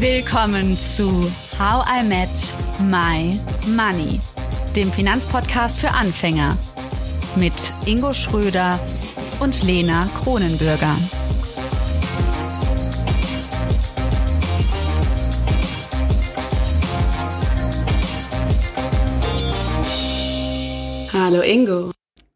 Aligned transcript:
Willkommen 0.00 0.76
zu 0.76 1.10
How 1.58 1.84
I 1.90 2.04
Met 2.04 2.28
My 2.88 3.36
Money, 3.74 4.20
dem 4.76 4.92
Finanzpodcast 4.92 5.80
für 5.80 5.90
Anfänger 5.90 6.56
mit 7.34 7.52
Ingo 7.84 8.12
Schröder 8.12 8.78
und 9.40 9.60
Lena 9.64 10.08
Kronenbürger. 10.22 10.94
Hallo 21.12 21.42
Ingo. 21.42 21.90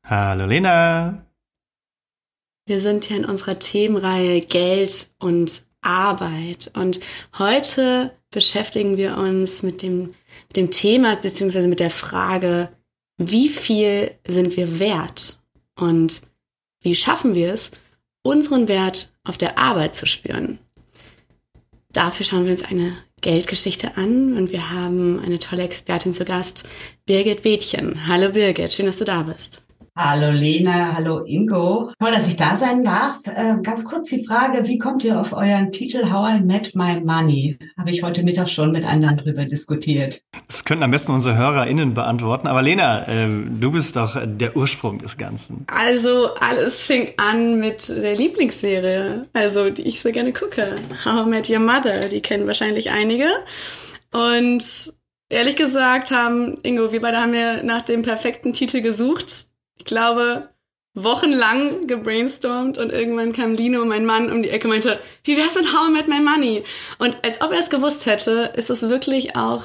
Hallo 0.04 0.46
Lena. 0.46 1.24
Wir 2.66 2.80
sind 2.80 3.04
hier 3.04 3.18
in 3.18 3.24
unserer 3.24 3.60
Themenreihe 3.60 4.40
Geld 4.40 5.14
und 5.20 5.62
Arbeit. 5.82 6.70
Und 6.74 7.00
heute 7.38 8.12
beschäftigen 8.30 8.96
wir 8.96 9.18
uns 9.18 9.62
mit 9.62 9.82
dem, 9.82 10.14
mit 10.48 10.56
dem 10.56 10.70
Thema 10.70 11.16
beziehungsweise 11.16 11.68
mit 11.68 11.80
der 11.80 11.90
Frage, 11.90 12.70
wie 13.18 13.48
viel 13.48 14.12
sind 14.26 14.56
wir 14.56 14.78
wert? 14.78 15.38
Und 15.76 16.22
wie 16.80 16.94
schaffen 16.94 17.34
wir 17.34 17.52
es, 17.52 17.70
unseren 18.22 18.68
Wert 18.68 19.12
auf 19.24 19.36
der 19.36 19.58
Arbeit 19.58 19.94
zu 19.94 20.06
spüren? 20.06 20.58
Dafür 21.92 22.24
schauen 22.24 22.46
wir 22.46 22.52
uns 22.52 22.64
eine 22.64 22.96
Geldgeschichte 23.20 23.96
an 23.96 24.36
und 24.36 24.50
wir 24.50 24.70
haben 24.70 25.20
eine 25.20 25.38
tolle 25.38 25.62
Expertin 25.62 26.12
zu 26.12 26.24
Gast, 26.24 26.64
Birgit 27.06 27.44
Wädchen. 27.44 28.06
Hallo 28.08 28.32
Birgit, 28.32 28.72
schön, 28.72 28.86
dass 28.86 28.98
du 28.98 29.04
da 29.04 29.22
bist. 29.22 29.62
Hallo 29.94 30.30
Lena, 30.30 30.94
hallo 30.94 31.22
Ingo. 31.26 31.92
Toll, 31.98 32.12
dass 32.12 32.26
ich 32.26 32.36
da 32.36 32.56
sein 32.56 32.82
darf. 32.82 33.26
Äh, 33.26 33.56
ganz 33.62 33.84
kurz 33.84 34.08
die 34.08 34.24
Frage, 34.24 34.66
wie 34.66 34.78
kommt 34.78 35.04
ihr 35.04 35.20
auf 35.20 35.34
euren 35.34 35.70
Titel 35.70 36.10
How 36.10 36.38
I 36.38 36.40
Met 36.40 36.74
My 36.74 36.98
Money? 36.98 37.58
Habe 37.76 37.90
ich 37.90 38.02
heute 38.02 38.22
Mittag 38.22 38.48
schon 38.48 38.72
mit 38.72 38.86
anderen 38.86 39.18
drüber 39.18 39.44
diskutiert. 39.44 40.22
Das 40.46 40.64
könnten 40.64 40.84
am 40.84 40.92
besten 40.92 41.12
unsere 41.12 41.36
HörerInnen 41.36 41.92
beantworten. 41.92 42.46
Aber 42.46 42.62
Lena, 42.62 43.06
äh, 43.06 43.28
du 43.50 43.70
bist 43.70 43.96
doch 43.96 44.18
der 44.24 44.56
Ursprung 44.56 44.96
des 44.96 45.18
Ganzen. 45.18 45.66
Also 45.66 46.36
alles 46.36 46.80
fing 46.80 47.08
an 47.18 47.60
mit 47.60 47.90
der 47.90 48.16
Lieblingsserie, 48.16 49.28
also 49.34 49.68
die 49.68 49.82
ich 49.82 50.00
so 50.00 50.10
gerne 50.10 50.32
gucke. 50.32 50.76
How 51.04 51.26
I 51.26 51.28
Met 51.28 51.50
Your 51.50 51.58
Mother, 51.58 52.08
die 52.08 52.22
kennen 52.22 52.46
wahrscheinlich 52.46 52.90
einige. 52.90 53.28
Und 54.10 54.94
ehrlich 55.28 55.56
gesagt 55.56 56.12
haben, 56.12 56.56
Ingo, 56.62 56.92
wir 56.92 57.02
beide 57.02 57.18
haben 57.18 57.34
ja 57.34 57.62
nach 57.62 57.82
dem 57.82 58.00
perfekten 58.00 58.54
Titel 58.54 58.80
gesucht 58.80 59.51
ich 59.82 59.86
glaube, 59.86 60.48
wochenlang 60.94 61.88
gebrainstormt 61.88 62.78
und 62.78 62.92
irgendwann 62.92 63.32
kam 63.32 63.54
Lino, 63.54 63.84
mein 63.84 64.06
Mann, 64.06 64.30
um 64.30 64.44
die 64.44 64.50
Ecke 64.50 64.68
und 64.68 64.74
meinte, 64.74 65.00
wie 65.24 65.36
wär's 65.36 65.56
mit 65.56 65.72
How 65.72 65.88
I 65.88 65.92
Met 65.92 66.06
My 66.06 66.20
Money? 66.20 66.62
Und 66.98 67.16
als 67.24 67.40
ob 67.40 67.50
er 67.50 67.58
es 67.58 67.68
gewusst 67.68 68.06
hätte, 68.06 68.52
ist 68.54 68.70
es 68.70 68.82
wirklich 68.82 69.34
auch 69.34 69.64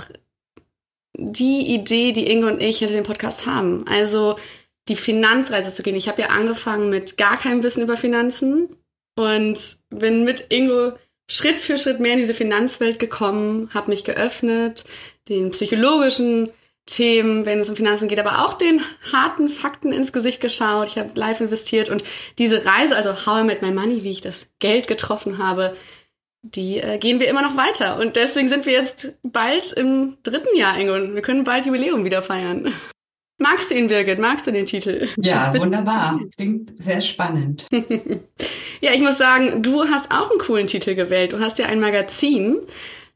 die 1.14 1.72
Idee, 1.76 2.14
die 2.14 2.32
Ingo 2.32 2.48
und 2.48 2.62
ich 2.62 2.80
hinter 2.80 2.95
dem 2.95 3.04
Podcast 3.04 3.45
haben. 3.45 3.86
Also 3.88 4.38
die 4.88 4.95
Finanzreise 4.95 5.72
zu 5.72 5.84
gehen. 5.84 5.95
Ich 5.95 6.08
habe 6.08 6.23
ja 6.23 6.30
angefangen 6.30 6.90
mit 6.90 7.18
gar 7.18 7.38
keinem 7.38 7.62
Wissen 7.62 7.84
über 7.84 7.98
Finanzen 7.98 8.70
und 9.16 9.78
bin 9.92 10.23
mit 10.23 10.48
Ingo 10.50 10.94
Schritt 11.30 11.60
für 11.60 11.78
Schritt 11.78 12.00
mehr 12.00 12.14
in 12.14 12.20
diese 12.20 12.34
Finanzwelt 12.34 12.98
gekommen, 12.98 13.70
habe 13.72 13.92
mich 13.92 14.04
geöffnet, 14.04 14.84
den 15.30 15.52
psychologischen 15.52 16.50
Themen, 16.88 17.45
wenn 17.45 17.59
es 17.59 17.69
um 17.69 17.75
Finanzen 17.75 18.07
geht, 18.07 18.19
aber 18.19 18.45
auch 18.45 18.55
den 18.55 18.81
harten 19.11 19.49
Fakten 19.49 19.91
ins 19.91 20.11
Gesicht 20.11 20.41
geschaut. 20.41 20.88
Ich 20.88 20.97
habe 20.97 21.11
live 21.13 21.41
investiert 21.41 21.89
und 21.89 22.03
diese 22.39 22.66
Reise, 22.66 22.95
also 22.95 23.25
How 23.25 23.41
I 23.41 23.43
Met 23.43 23.61
My 23.61 23.71
Money, 23.71 24.03
wie 24.03 24.11
ich 24.11 24.21
das 24.21 24.47
Geld 24.59 24.88
getroffen 24.88 25.38
habe, 25.38 25.75
die 26.41 26.80
äh, 26.80 26.97
gehen 26.97 27.19
wir 27.19 27.27
immer 27.27 27.41
noch 27.41 27.58
weiter. 27.58 27.99
Und 27.99 28.15
deswegen 28.15 28.47
sind 28.47 28.65
wir 28.65 28.73
jetzt 28.73 29.13
bald 29.23 29.73
im 29.73 30.17
dritten 30.23 30.58
Jahr, 30.58 30.80
Ingo. 30.80 30.93
Wir 31.13 31.21
können 31.21 31.43
bald 31.43 31.65
Jubiläum 31.65 32.05
wieder 32.05 32.21
feiern. 32.21 32.73
Magst 33.39 33.70
du 33.70 33.76
ihn, 33.76 33.87
Birgit? 33.87 34.17
Magst 34.17 34.47
du 34.47 34.52
den 34.52 34.65
Titel? 34.65 35.08
Ja, 35.17 35.53
wunderbar. 35.59 36.20
Klingt 36.36 36.81
sehr 36.81 37.02
spannend. 37.02 37.67
ja, 38.81 38.93
ich 38.93 39.02
muss 39.02 39.17
sagen, 39.17 39.61
du 39.61 39.83
hast 39.87 40.09
auch 40.09 40.31
einen 40.31 40.39
coolen 40.39 40.67
Titel 40.67 40.95
gewählt. 40.95 41.33
Du 41.33 41.39
hast 41.39 41.59
ja 41.59 41.67
ein 41.67 41.80
Magazin. 41.80 42.61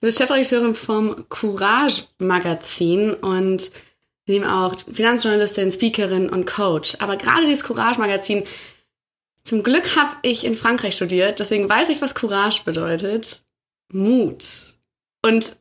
Du 0.02 0.08
bist 0.08 0.18
Chefredakteurin 0.18 0.74
vom 0.74 1.30
Courage 1.30 2.06
Magazin 2.18 3.14
und 3.14 3.72
neben 4.26 4.46
auch 4.46 4.76
Finanzjournalistin, 4.92 5.72
Speakerin 5.72 6.28
und 6.28 6.48
Coach. 6.48 6.96
Aber 6.98 7.18
gerade 7.18 7.46
dieses 7.46 7.64
Courage 7.64 8.00
Magazin, 8.00 8.44
zum 9.44 9.62
Glück 9.62 9.96
habe 9.96 10.16
ich 10.24 10.44
in 10.44 10.56
Frankreich 10.56 10.96
studiert, 10.96 11.40
deswegen 11.40 11.70
weiß 11.70 11.90
ich, 11.90 12.02
was 12.02 12.16
Courage 12.16 12.64
bedeutet. 12.66 13.44
Mut. 13.94 14.76
Und 15.22 15.58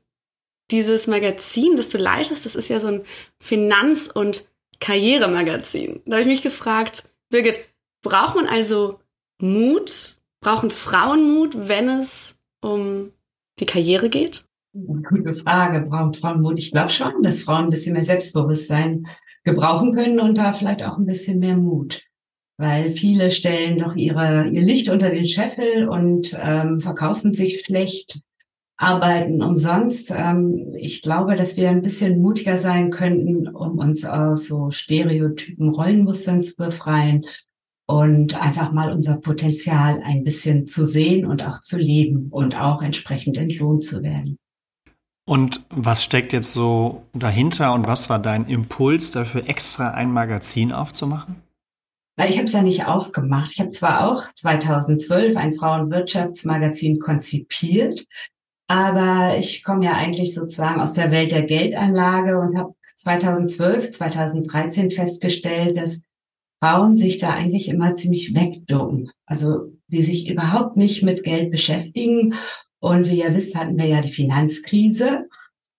dieses 0.70 1.06
Magazin, 1.06 1.76
das 1.76 1.90
du 1.90 1.98
leitest, 1.98 2.46
das 2.46 2.54
ist 2.54 2.70
ja 2.70 2.80
so 2.80 2.86
ein 2.86 3.04
Finanz- 3.40 4.08
und 4.08 4.48
Karrieremagazin. 4.78 6.00
Da 6.06 6.12
habe 6.12 6.22
ich 6.22 6.28
mich 6.28 6.42
gefragt, 6.42 7.10
Birgit, 7.28 7.58
braucht 8.00 8.36
man 8.36 8.46
also 8.46 9.00
Mut? 9.38 10.16
Brauchen 10.40 10.70
Frauen 10.70 11.30
Mut, 11.30 11.68
wenn 11.68 11.90
es 11.90 12.38
um 12.62 13.12
die 13.60 13.66
Karriere 13.66 14.08
geht? 14.08 14.44
Gute 14.72 15.34
Frage. 15.34 15.86
Brauchen 15.86 16.14
Frauen 16.14 16.42
Mut? 16.42 16.58
Ich 16.58 16.70
glaube 16.70 16.90
schon, 16.90 17.22
dass 17.22 17.42
Frauen 17.42 17.64
ein 17.64 17.70
bisschen 17.70 17.94
mehr 17.94 18.04
Selbstbewusstsein 18.04 19.06
gebrauchen 19.44 19.94
können 19.94 20.20
und 20.20 20.38
da 20.38 20.52
vielleicht 20.52 20.82
auch 20.82 20.98
ein 20.98 21.06
bisschen 21.06 21.38
mehr 21.38 21.56
Mut. 21.56 22.02
Weil 22.56 22.90
viele 22.90 23.30
stellen 23.30 23.78
doch 23.78 23.96
ihre, 23.96 24.48
ihr 24.48 24.62
Licht 24.62 24.90
unter 24.90 25.10
den 25.10 25.26
Scheffel 25.26 25.88
und 25.88 26.36
ähm, 26.38 26.80
verkaufen 26.80 27.32
sich 27.32 27.60
schlecht, 27.64 28.20
arbeiten 28.76 29.42
umsonst. 29.42 30.12
Ähm, 30.14 30.74
ich 30.76 31.00
glaube, 31.00 31.36
dass 31.36 31.56
wir 31.56 31.70
ein 31.70 31.82
bisschen 31.82 32.20
mutiger 32.20 32.58
sein 32.58 32.90
könnten, 32.90 33.48
um 33.48 33.78
uns 33.78 34.04
aus 34.04 34.46
so 34.46 34.70
Stereotypen 34.70 35.70
Rollenmustern 35.70 36.42
zu 36.42 36.54
befreien 36.56 37.24
und 37.90 38.40
einfach 38.40 38.70
mal 38.70 38.92
unser 38.92 39.16
Potenzial 39.16 40.00
ein 40.04 40.22
bisschen 40.22 40.68
zu 40.68 40.86
sehen 40.86 41.26
und 41.26 41.44
auch 41.44 41.60
zu 41.60 41.76
leben 41.76 42.28
und 42.30 42.54
auch 42.54 42.82
entsprechend 42.82 43.36
entlohnt 43.36 43.82
zu 43.84 44.04
werden. 44.04 44.36
Und 45.28 45.64
was 45.70 46.04
steckt 46.04 46.32
jetzt 46.32 46.52
so 46.52 47.02
dahinter 47.12 47.74
und 47.74 47.88
was 47.88 48.08
war 48.08 48.20
dein 48.20 48.46
Impuls 48.46 49.10
dafür, 49.10 49.48
extra 49.48 49.90
ein 49.90 50.12
Magazin 50.12 50.70
aufzumachen? 50.70 51.42
Ich 52.28 52.36
habe 52.36 52.44
es 52.44 52.52
ja 52.52 52.62
nicht 52.62 52.84
aufgemacht. 52.84 53.50
Ich 53.52 53.60
habe 53.60 53.70
zwar 53.70 54.08
auch 54.08 54.22
2012 54.34 55.36
ein 55.36 55.54
Frauenwirtschaftsmagazin 55.54 57.00
konzipiert, 57.00 58.04
aber 58.68 59.36
ich 59.38 59.64
komme 59.64 59.84
ja 59.84 59.94
eigentlich 59.94 60.34
sozusagen 60.34 60.80
aus 60.80 60.92
der 60.92 61.10
Welt 61.10 61.32
der 61.32 61.44
Geldanlage 61.44 62.38
und 62.38 62.56
habe 62.56 62.74
2012, 62.96 63.90
2013 63.90 64.90
festgestellt, 64.90 65.76
dass 65.76 66.02
Frauen 66.60 66.96
sich 66.96 67.18
da 67.18 67.30
eigentlich 67.30 67.68
immer 67.68 67.94
ziemlich 67.94 68.34
wegducken. 68.34 69.10
Also 69.26 69.72
die 69.88 70.02
sich 70.02 70.30
überhaupt 70.30 70.76
nicht 70.76 71.02
mit 71.02 71.24
Geld 71.24 71.50
beschäftigen. 71.50 72.34
Und 72.78 73.08
wie 73.08 73.20
ihr 73.22 73.34
wisst, 73.34 73.56
hatten 73.56 73.78
wir 73.78 73.86
ja 73.86 74.00
die 74.00 74.12
Finanzkrise. 74.12 75.26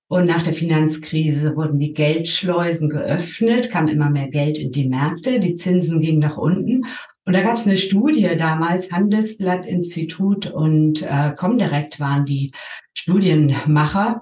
Und 0.07 0.25
nach 0.25 0.41
der 0.41 0.53
Finanzkrise 0.53 1.55
wurden 1.55 1.79
die 1.79 1.93
Geldschleusen 1.93 2.89
geöffnet, 2.89 3.71
kam 3.71 3.87
immer 3.87 4.09
mehr 4.09 4.27
Geld 4.27 4.57
in 4.57 4.71
die 4.71 4.89
Märkte, 4.89 5.39
die 5.39 5.55
Zinsen 5.55 6.01
gingen 6.01 6.19
nach 6.19 6.37
unten. 6.37 6.83
Und 7.25 7.33
da 7.33 7.41
gab 7.41 7.55
es 7.55 7.65
eine 7.65 7.77
Studie 7.77 8.35
damals, 8.37 8.91
Handelsblatt-Institut 8.91 10.47
und 10.47 11.03
äh, 11.03 11.33
Comdirect 11.37 12.01
waren 12.01 12.25
die 12.25 12.51
Studienmacher. 12.93 14.21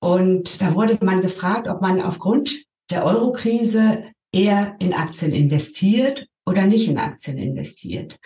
Und 0.00 0.60
da 0.60 0.74
wurde 0.74 0.98
man 1.00 1.22
gefragt, 1.22 1.68
ob 1.68 1.80
man 1.80 2.02
aufgrund 2.02 2.66
der 2.90 3.04
Eurokrise 3.04 4.04
eher 4.32 4.76
in 4.78 4.92
Aktien 4.92 5.32
investiert 5.32 6.26
oder 6.46 6.66
nicht 6.66 6.88
in 6.88 6.98
Aktien 6.98 7.38
investiert. 7.38 8.18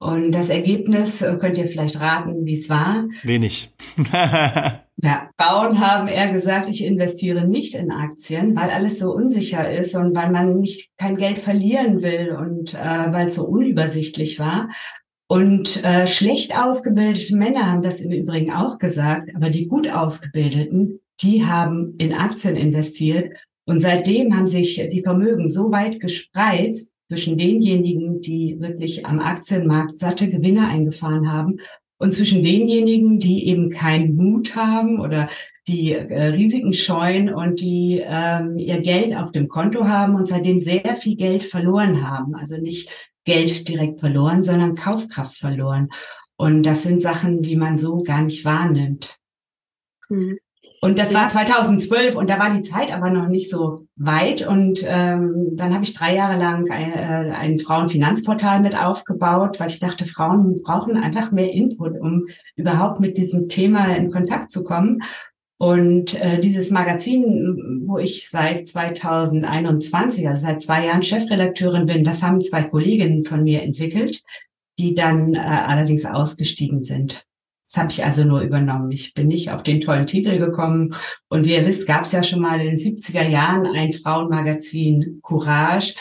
Und 0.00 0.30
das 0.30 0.48
Ergebnis 0.48 1.22
äh, 1.22 1.36
könnt 1.40 1.58
ihr 1.58 1.68
vielleicht 1.68 1.98
raten, 1.98 2.46
wie 2.46 2.52
es 2.52 2.70
war. 2.70 3.08
Wenig. 3.24 3.72
ja, 4.12 5.30
Frauen 5.36 5.80
haben 5.80 6.06
eher 6.06 6.30
gesagt, 6.30 6.68
ich 6.68 6.84
investiere 6.84 7.46
nicht 7.46 7.74
in 7.74 7.90
Aktien, 7.90 8.56
weil 8.56 8.70
alles 8.70 9.00
so 9.00 9.12
unsicher 9.12 9.68
ist 9.70 9.96
und 9.96 10.14
weil 10.14 10.30
man 10.30 10.60
nicht 10.60 10.90
kein 10.98 11.16
Geld 11.16 11.40
verlieren 11.40 12.00
will 12.00 12.30
und 12.30 12.74
äh, 12.74 13.12
weil 13.12 13.26
es 13.26 13.34
so 13.34 13.46
unübersichtlich 13.46 14.38
war. 14.38 14.68
Und 15.26 15.82
äh, 15.84 16.06
schlecht 16.06 16.56
ausgebildete 16.56 17.36
Männer 17.36 17.70
haben 17.70 17.82
das 17.82 18.00
im 18.00 18.12
Übrigen 18.12 18.52
auch 18.52 18.78
gesagt, 18.78 19.34
aber 19.34 19.50
die 19.50 19.66
gut 19.66 19.90
ausgebildeten, 19.90 21.00
die 21.20 21.44
haben 21.44 21.96
in 21.98 22.14
Aktien 22.14 22.56
investiert 22.56 23.36
und 23.68 23.80
seitdem 23.80 24.34
haben 24.34 24.46
sich 24.46 24.76
die 24.90 25.02
Vermögen 25.02 25.50
so 25.50 25.70
weit 25.70 26.00
gespreizt 26.00 26.90
zwischen 27.08 27.36
denjenigen, 27.36 28.22
die 28.22 28.56
wirklich 28.60 29.04
am 29.04 29.20
Aktienmarkt 29.20 29.98
satte 29.98 30.30
Gewinne 30.30 30.66
eingefahren 30.66 31.30
haben 31.30 31.56
und 31.98 32.14
zwischen 32.14 32.42
denjenigen, 32.42 33.18
die 33.18 33.46
eben 33.46 33.68
keinen 33.68 34.16
Mut 34.16 34.56
haben 34.56 34.98
oder 34.98 35.28
die 35.66 35.92
äh, 35.92 36.28
Risiken 36.28 36.72
scheuen 36.72 37.28
und 37.28 37.60
die 37.60 38.02
ähm, 38.02 38.56
ihr 38.56 38.80
Geld 38.80 39.14
auf 39.14 39.32
dem 39.32 39.48
Konto 39.48 39.86
haben 39.86 40.14
und 40.14 40.28
seitdem 40.28 40.60
sehr 40.60 40.96
viel 40.96 41.16
Geld 41.16 41.42
verloren 41.42 42.08
haben. 42.08 42.36
Also 42.36 42.56
nicht 42.56 42.88
Geld 43.26 43.68
direkt 43.68 44.00
verloren, 44.00 44.44
sondern 44.44 44.76
Kaufkraft 44.76 45.36
verloren. 45.36 45.90
Und 46.38 46.62
das 46.62 46.84
sind 46.84 47.02
Sachen, 47.02 47.42
die 47.42 47.56
man 47.56 47.76
so 47.76 48.02
gar 48.02 48.22
nicht 48.22 48.46
wahrnimmt. 48.46 49.18
Mhm. 50.08 50.38
Und 50.80 50.98
das 50.98 51.12
war 51.12 51.28
2012 51.28 52.14
und 52.14 52.30
da 52.30 52.38
war 52.38 52.54
die 52.54 52.62
Zeit 52.62 52.92
aber 52.92 53.10
noch 53.10 53.28
nicht 53.28 53.50
so 53.50 53.86
weit. 53.96 54.46
Und 54.46 54.84
ähm, 54.86 55.50
dann 55.54 55.74
habe 55.74 55.82
ich 55.84 55.92
drei 55.92 56.14
Jahre 56.14 56.38
lang 56.38 56.70
ein, 56.70 56.92
äh, 56.92 57.32
ein 57.32 57.58
Frauenfinanzportal 57.58 58.60
mit 58.60 58.78
aufgebaut, 58.78 59.58
weil 59.58 59.70
ich 59.70 59.80
dachte, 59.80 60.04
Frauen 60.04 60.62
brauchen 60.62 60.96
einfach 60.96 61.32
mehr 61.32 61.52
Input, 61.52 61.98
um 62.00 62.26
überhaupt 62.54 63.00
mit 63.00 63.16
diesem 63.16 63.48
Thema 63.48 63.96
in 63.96 64.12
Kontakt 64.12 64.52
zu 64.52 64.62
kommen. 64.62 65.02
Und 65.58 66.14
äh, 66.20 66.38
dieses 66.38 66.70
Magazin, 66.70 67.82
wo 67.84 67.98
ich 67.98 68.30
seit 68.30 68.66
2021, 68.68 70.28
also 70.28 70.46
seit 70.46 70.62
zwei 70.62 70.86
Jahren 70.86 71.02
Chefredakteurin 71.02 71.86
bin, 71.86 72.04
das 72.04 72.22
haben 72.22 72.40
zwei 72.40 72.62
Kolleginnen 72.62 73.24
von 73.24 73.42
mir 73.42 73.62
entwickelt, 73.62 74.22
die 74.78 74.94
dann 74.94 75.34
äh, 75.34 75.38
allerdings 75.38 76.06
ausgestiegen 76.06 76.80
sind. 76.80 77.24
Das 77.68 77.76
habe 77.76 77.92
ich 77.92 78.02
also 78.02 78.24
nur 78.24 78.40
übernommen. 78.40 78.90
Ich 78.90 79.12
bin 79.12 79.28
nicht 79.28 79.50
auf 79.50 79.62
den 79.62 79.82
tollen 79.82 80.06
Titel 80.06 80.38
gekommen. 80.38 80.94
Und 81.28 81.44
wie 81.44 81.54
ihr 81.54 81.66
wisst, 81.66 81.86
gab 81.86 82.04
es 82.04 82.12
ja 82.12 82.22
schon 82.22 82.40
mal 82.40 82.60
in 82.60 82.76
den 82.76 82.78
70er 82.78 83.28
Jahren 83.28 83.66
ein 83.66 83.92
Frauenmagazin 83.92 85.20
Courage. 85.22 85.94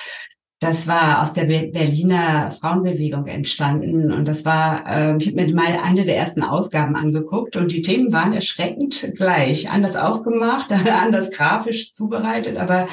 Das 0.60 0.88
war 0.88 1.22
aus 1.22 1.34
der 1.34 1.44
Berliner 1.44 2.52
Frauenbewegung 2.52 3.28
entstanden 3.28 4.12
und 4.12 4.28
das 4.28 4.44
war, 4.44 4.88
äh, 4.88 5.16
ich 5.18 5.28
habe 5.28 5.36
mir 5.36 5.54
mal 5.54 5.80
eine 5.84 6.04
der 6.04 6.18
ersten 6.18 6.42
Ausgaben 6.42 6.96
angeguckt 6.96 7.56
und 7.56 7.72
die 7.72 7.84
Themen 7.84 8.12
waren 8.12 8.34
erschreckend 8.34 9.12
gleich, 9.16 9.69
anders 9.69 9.96
aufgemacht, 9.96 10.72
anders 10.90 11.30
grafisch 11.30 11.94
zubereitet, 11.94 12.58
aber 12.58 12.88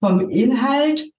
vom 0.00 0.28
Inhalt 0.28 1.13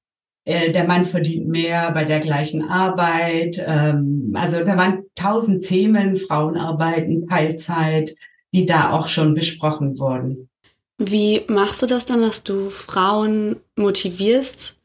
äh, 0.45 0.71
der 0.71 0.85
Mann 0.85 1.05
verdient 1.05 1.47
mehr 1.47 1.91
bei 1.91 2.05
der 2.05 2.19
gleichen 2.19 2.69
Arbeit. 2.69 3.61
Ähm, 3.65 4.31
also 4.35 4.63
da 4.63 4.77
waren 4.77 5.03
tausend 5.15 5.65
Themen, 5.65 6.17
Frauenarbeiten, 6.17 7.27
Teilzeit, 7.27 8.15
die 8.53 8.65
da 8.65 8.91
auch 8.91 9.07
schon 9.07 9.33
besprochen 9.33 9.99
wurden. 9.99 10.49
Wie 10.97 11.41
machst 11.47 11.81
du 11.81 11.87
das 11.87 12.05
dann, 12.05 12.21
dass 12.21 12.43
du 12.43 12.69
Frauen 12.69 13.57
motivierst, 13.75 14.77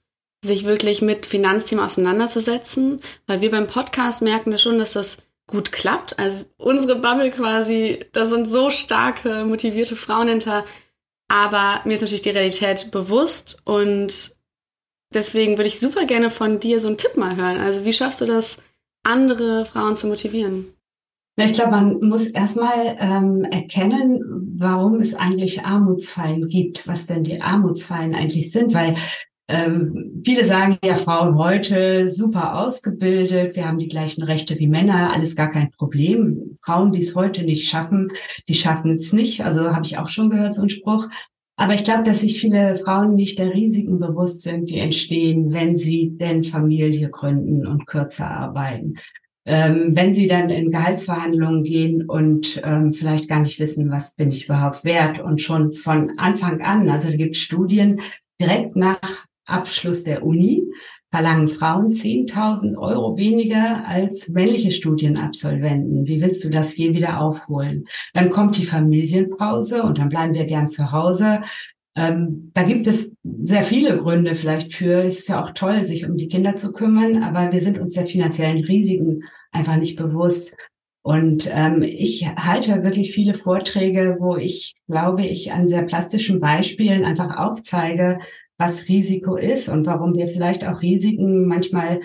sich 0.43 0.65
wirklich 0.65 1.03
mit 1.03 1.27
Finanzthemen 1.27 1.85
auseinanderzusetzen? 1.85 3.01
Weil 3.27 3.43
wir 3.43 3.51
beim 3.51 3.69
Podcast 3.69 4.23
merken 4.23 4.51
ja 4.51 4.59
schon, 4.59 4.79
dass 4.79 4.95
das 4.95 5.19
gut 5.47 5.73
klappt. 5.73 6.19
Also 6.19 6.39
unsere 6.57 6.97
Bubble 6.97 7.31
quasi, 7.31 8.05
da 8.13 8.25
sind 8.25 8.49
so 8.49 8.71
starke, 8.71 9.45
motivierte 9.45 9.95
Frauen 9.95 10.29
hinter. 10.29 10.65
Aber 11.29 11.83
mir 11.85 11.95
ist 11.95 12.01
natürlich 12.01 12.23
die 12.23 12.31
Realität 12.31 12.91
bewusst 12.91 13.59
und 13.65 14.35
Deswegen 15.13 15.57
würde 15.57 15.69
ich 15.69 15.81
super 15.81 16.07
gerne 16.07 16.31
von 16.31 16.61
dir 16.61 16.81
so 16.81 16.89
einen 16.89 16.97
Tipp 16.97 17.17
mal 17.17 17.37
hören. 17.37 17.59
Also 17.59 17.85
wie 17.85 17.93
schaffst 17.93 18.21
du 18.21 18.27
das, 18.27 18.59
andere 19.03 19.65
Frauen 19.65 19.97
zu 19.97 20.07
motivieren? 20.07 20.67
Ja, 21.39 21.47
ich 21.47 21.55
glaube, 21.55 21.71
man 21.71 22.01
muss 22.01 22.27
erstmal 22.27 22.97
ähm, 22.99 23.45
erkennen, 23.45 24.57
warum 24.59 24.97
es 24.97 25.15
eigentlich 25.15 25.65
Armutsfallen 25.65 26.47
gibt, 26.47 26.87
was 26.87 27.07
denn 27.07 27.25
die 27.25 27.41
Armutsfallen 27.41 28.15
eigentlich 28.15 28.53
sind, 28.53 28.75
weil 28.75 28.97
ähm, 29.49 30.23
viele 30.25 30.45
sagen 30.45 30.79
ja, 30.85 30.95
Frauen 30.95 31.37
heute 31.37 32.09
super 32.09 32.61
ausgebildet, 32.61 33.57
wir 33.57 33.67
haben 33.67 33.79
die 33.79 33.89
gleichen 33.89 34.23
Rechte 34.23 34.59
wie 34.59 34.69
Männer, 34.69 35.13
alles 35.13 35.35
gar 35.35 35.51
kein 35.51 35.71
Problem. 35.73 36.55
Frauen, 36.63 36.93
die 36.93 37.01
es 37.01 37.17
heute 37.17 37.43
nicht 37.43 37.69
schaffen, 37.69 38.13
die 38.49 38.55
schaffen 38.55 38.93
es 38.93 39.13
nicht. 39.13 39.43
Also 39.43 39.75
habe 39.75 39.87
ich 39.87 39.99
auch 39.99 40.09
schon 40.09 40.31
gehört, 40.31 40.55
so 40.55 40.63
ein 40.63 40.69
Spruch. 40.69 41.09
Aber 41.61 41.75
ich 41.75 41.85
glaube, 41.85 42.05
dass 42.05 42.21
sich 42.21 42.41
viele 42.41 42.75
Frauen 42.75 43.15
nicht 43.15 43.39
der 43.39 43.53
Risiken 43.53 44.01
bewusst 44.01 44.41
sind, 44.41 44.71
die 44.71 44.79
entstehen, 44.79 45.53
wenn 45.53 45.77
sie 45.77 46.17
denn 46.17 46.43
Familie 46.43 47.11
gründen 47.11 47.67
und 47.67 47.87
kürzer 47.87 48.31
arbeiten. 48.31 48.95
Ähm, 49.45 49.95
wenn 49.95 50.15
sie 50.15 50.27
dann 50.27 50.49
in 50.49 50.71
Gehaltsverhandlungen 50.71 51.63
gehen 51.63 52.09
und 52.09 52.63
ähm, 52.65 52.95
vielleicht 52.95 53.29
gar 53.29 53.41
nicht 53.41 53.61
wissen, 53.61 53.91
was 53.91 54.15
bin 54.15 54.31
ich 54.31 54.47
überhaupt 54.47 54.87
wert 54.87 55.21
und 55.21 55.43
schon 55.43 55.73
von 55.73 56.19
Anfang 56.19 56.63
an, 56.63 56.89
also 56.89 57.11
da 57.11 57.17
gibt 57.19 57.37
Studien 57.37 58.01
direkt 58.41 58.75
nach 58.75 59.27
Abschluss 59.45 60.03
der 60.03 60.25
Uni, 60.25 60.63
verlangen 61.11 61.49
Frauen 61.49 61.91
10.000 61.93 62.77
Euro 62.79 63.17
weniger 63.17 63.87
als 63.87 64.29
männliche 64.29 64.71
Studienabsolventen. 64.71 66.07
Wie 66.07 66.23
willst 66.23 66.45
du 66.45 66.51
das 66.51 66.77
je 66.77 66.95
wieder 66.95 67.21
aufholen? 67.21 67.87
Dann 68.15 68.31
kommt 68.31 68.57
die 68.57 68.65
Familienpause 68.65 69.83
und 69.83 69.99
dann 69.99 70.09
bleiben 70.09 70.35
wir 70.35 70.45
gern 70.45 70.69
zu 70.69 70.93
Hause. 70.93 71.41
Ähm, 71.97 72.53
da 72.55 72.63
gibt 72.63 72.87
es 72.87 73.13
sehr 73.43 73.65
viele 73.65 73.99
Gründe 73.99 74.37
vielleicht 74.37 74.73
für. 74.73 75.03
Es 75.03 75.19
ist 75.19 75.29
ja 75.29 75.43
auch 75.43 75.51
toll, 75.51 75.85
sich 75.85 76.07
um 76.09 76.17
die 76.17 76.29
Kinder 76.29 76.55
zu 76.55 76.73
kümmern, 76.73 77.23
aber 77.23 77.53
wir 77.53 77.61
sind 77.61 77.79
uns 77.79 77.95
der 77.95 78.07
finanziellen 78.07 78.65
Risiken 78.65 79.25
einfach 79.51 79.77
nicht 79.77 79.97
bewusst. 79.97 80.55
Und 81.03 81.51
ähm, 81.53 81.83
ich 81.83 82.27
halte 82.37 82.85
wirklich 82.85 83.13
viele 83.13 83.35
Vorträge, 83.35 84.19
wo 84.21 84.37
ich 84.37 84.75
glaube, 84.87 85.25
ich 85.25 85.51
an 85.51 85.67
sehr 85.67 85.83
plastischen 85.83 86.41
Beispielen 86.41 87.05
einfach 87.05 87.37
aufzeige, 87.37 88.19
was 88.61 88.89
Risiko 88.89 89.37
ist 89.37 89.69
und 89.69 89.87
warum 89.87 90.15
wir 90.15 90.29
vielleicht 90.29 90.67
auch 90.67 90.83
Risiken 90.83 91.47
manchmal 91.47 92.01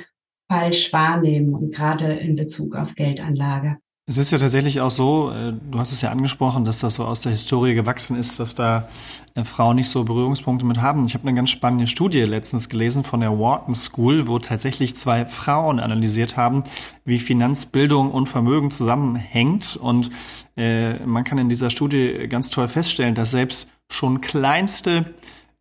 falsch 0.50 0.94
wahrnehmen 0.94 1.54
und 1.54 1.76
gerade 1.76 2.14
in 2.14 2.36
Bezug 2.36 2.76
auf 2.76 2.96
Geldanlage. 2.96 3.78
Es 4.08 4.20
ist 4.20 4.32
ja 4.32 4.38
tatsächlich 4.38 4.82
auch 4.82 4.92
so, 4.92 5.32
äh, 5.32 5.52
du 5.52 5.80
hast 5.80 5.92
es 5.92 6.02
ja 6.02 6.12
angesprochen, 6.12 6.64
dass 6.64 6.80
das 6.80 6.96
so 6.96 7.06
aus 7.06 7.22
der 7.22 7.32
Historie 7.32 7.74
gewachsen 7.74 8.16
ist, 8.16 8.40
dass 8.40 8.54
da 8.54 8.88
äh, 9.34 9.44
Frauen 9.44 9.78
nicht 9.78 9.90
so 9.90 10.04
Berührungspunkte 10.04 10.64
mit 10.64 10.80
haben. 10.80 11.08
Ich 11.08 11.16
habe 11.16 11.28
eine 11.28 11.36
ganz 11.36 11.50
spannende 11.50 11.88
Studie 11.88 12.22
letztens 12.22 12.70
gelesen 12.70 13.04
von 13.04 13.20
der 13.20 13.38
Wharton 13.38 13.74
School, 13.74 14.28
wo 14.28 14.38
tatsächlich 14.38 14.96
zwei 14.96 15.26
Frauen 15.26 15.80
analysiert 15.80 16.38
haben, 16.38 16.64
wie 17.04 17.18
Finanzbildung 17.18 18.12
und 18.12 18.28
Vermögen 18.28 18.70
zusammenhängt. 18.70 19.76
Und 19.76 20.12
äh, 20.56 21.04
man 21.06 21.24
kann 21.24 21.40
in 21.40 21.50
dieser 21.50 21.72
Studie 21.72 22.28
ganz 22.30 22.52
toll 22.52 22.68
feststellen, 22.68 23.16
dass 23.16 23.32
selbst 23.32 23.72
schon 23.90 24.22
kleinste 24.22 25.16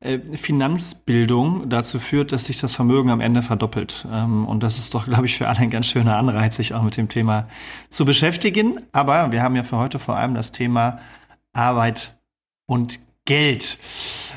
äh, 0.04 0.20
Finanzbildung 0.36 1.68
dazu 1.70 1.98
führt, 1.98 2.32
dass 2.32 2.44
sich 2.44 2.60
das 2.60 2.74
Vermögen 2.74 3.10
am 3.10 3.20
Ende 3.20 3.42
verdoppelt. 3.42 4.06
Ähm, 4.12 4.46
und 4.46 4.62
das 4.62 4.78
ist 4.78 4.94
doch, 4.94 5.06
glaube 5.08 5.26
ich, 5.26 5.38
für 5.38 5.48
alle 5.48 5.60
ein 5.60 5.70
ganz 5.70 5.86
schöner 5.86 6.18
Anreiz, 6.18 6.56
sich 6.56 6.74
auch 6.74 6.82
mit 6.82 6.96
dem 6.96 7.08
Thema 7.08 7.44
zu 7.88 8.04
beschäftigen. 8.04 8.80
Aber 8.92 9.32
wir 9.32 9.42
haben 9.42 9.56
ja 9.56 9.62
für 9.62 9.78
heute 9.78 9.98
vor 9.98 10.16
allem 10.16 10.34
das 10.34 10.52
Thema 10.52 10.98
Arbeit 11.52 12.18
und 12.66 12.98
Geld. 13.26 13.78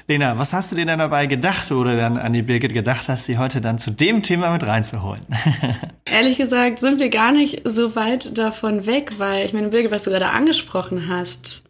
Lena, 0.07 0.37
was 0.37 0.53
hast 0.53 0.71
du 0.71 0.77
dir 0.77 0.85
denn 0.85 0.99
dabei 0.99 1.25
gedacht 1.25 1.73
oder 1.73 1.97
dann 1.97 2.17
an 2.17 2.31
die 2.31 2.41
Birgit 2.41 2.73
gedacht 2.73 3.09
hast, 3.09 3.25
sie 3.25 3.37
heute 3.37 3.59
dann 3.59 3.79
zu 3.79 3.91
dem 3.91 4.23
Thema 4.23 4.51
mit 4.51 4.65
reinzuholen? 4.65 5.25
Ehrlich 6.05 6.37
gesagt 6.37 6.79
sind 6.79 6.99
wir 6.99 7.09
gar 7.09 7.33
nicht 7.33 7.63
so 7.65 7.97
weit 7.97 8.37
davon 8.37 8.85
weg, 8.85 9.15
weil 9.17 9.45
ich 9.45 9.51
meine, 9.51 9.67
Birgit, 9.67 9.91
was 9.91 10.03
du 10.03 10.11
gerade 10.11 10.29
angesprochen 10.29 11.09
hast, 11.09 11.63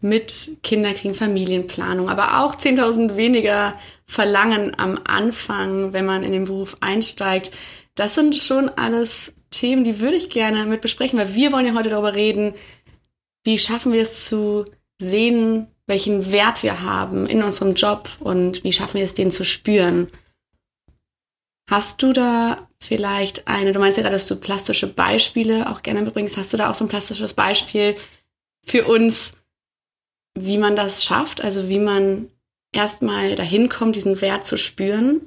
mit 0.00 0.58
Kinderkriegen, 0.62 1.14
Familienplanung, 1.14 2.08
aber 2.08 2.42
auch 2.42 2.56
10.000 2.56 3.16
weniger 3.16 3.78
Verlangen 4.06 4.78
am 4.78 4.98
Anfang, 5.04 5.92
wenn 5.92 6.06
man 6.06 6.22
in 6.22 6.32
den 6.32 6.46
Beruf 6.46 6.76
einsteigt. 6.80 7.52
Das 7.94 8.14
sind 8.14 8.34
schon 8.36 8.68
alles 8.68 9.34
Themen, 9.50 9.84
die 9.84 10.00
würde 10.00 10.16
ich 10.16 10.30
gerne 10.30 10.64
mit 10.66 10.80
besprechen, 10.80 11.18
weil 11.18 11.34
wir 11.34 11.52
wollen 11.52 11.66
ja 11.66 11.74
heute 11.74 11.90
darüber 11.90 12.14
reden, 12.14 12.54
wie 13.44 13.58
schaffen 13.58 13.92
wir 13.92 14.02
es 14.02 14.26
zu 14.26 14.64
sehen, 15.00 15.66
welchen 15.86 16.32
Wert 16.32 16.62
wir 16.62 16.82
haben 16.82 17.26
in 17.26 17.42
unserem 17.42 17.74
Job 17.74 18.08
und 18.20 18.62
wie 18.64 18.72
schaffen 18.72 18.98
wir 18.98 19.04
es, 19.04 19.14
den 19.14 19.30
zu 19.30 19.44
spüren. 19.44 20.08
Hast 21.68 22.02
du 22.02 22.12
da 22.12 22.68
vielleicht 22.80 23.46
eine, 23.46 23.72
du 23.72 23.80
meinst 23.80 23.96
ja 23.96 24.02
gerade, 24.02 24.16
dass 24.16 24.26
du 24.26 24.36
plastische 24.36 24.86
Beispiele 24.86 25.70
auch 25.70 25.82
gerne 25.82 26.02
mitbringst, 26.02 26.36
hast 26.36 26.52
du 26.52 26.56
da 26.56 26.70
auch 26.70 26.74
so 26.74 26.84
ein 26.84 26.88
plastisches 26.88 27.34
Beispiel 27.34 27.94
für 28.64 28.86
uns, 28.86 29.34
wie 30.46 30.58
man 30.58 30.76
das 30.76 31.04
schafft, 31.04 31.42
also 31.42 31.68
wie 31.68 31.78
man 31.78 32.28
erstmal 32.72 33.34
dahin 33.34 33.68
kommt, 33.68 33.96
diesen 33.96 34.20
Wert 34.20 34.46
zu 34.46 34.56
spüren? 34.56 35.22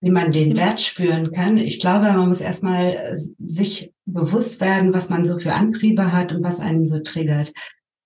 Wie 0.00 0.10
man 0.10 0.32
den 0.32 0.56
Wert 0.56 0.80
spüren 0.80 1.32
kann. 1.32 1.56
Ich 1.58 1.78
glaube, 1.78 2.06
man 2.06 2.28
muss 2.28 2.40
erstmal 2.40 2.92
äh, 2.92 3.16
sich 3.16 3.92
bewusst 4.04 4.60
werden, 4.60 4.92
was 4.92 5.10
man 5.10 5.24
so 5.24 5.38
für 5.38 5.54
Antriebe 5.54 6.12
hat 6.12 6.32
und 6.32 6.42
was 6.42 6.60
einen 6.60 6.86
so 6.86 6.98
triggert. 6.98 7.52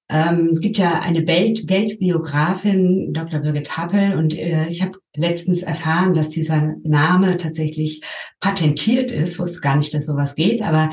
Ähm, 0.09 0.52
es 0.54 0.61
gibt 0.61 0.78
ja 0.78 1.00
eine 1.00 1.25
Geld 1.25 1.66
Geldbiografin, 1.66 3.12
Dr. 3.12 3.40
Birgit 3.40 3.76
Happel, 3.76 4.16
und 4.16 4.35
äh, 4.35 4.68
ich 4.68 4.83
habe 4.83 4.99
letztens 5.16 5.62
erfahren, 5.62 6.14
dass 6.14 6.30
dieser 6.30 6.75
Name 6.85 7.38
tatsächlich 7.38 8.02
patentiert 8.38 9.11
ist, 9.11 9.38
wusste 9.38 9.61
gar 9.61 9.76
nicht, 9.76 9.92
dass 9.95 10.06
sowas 10.06 10.37
geht, 10.37 10.62
aber 10.62 10.90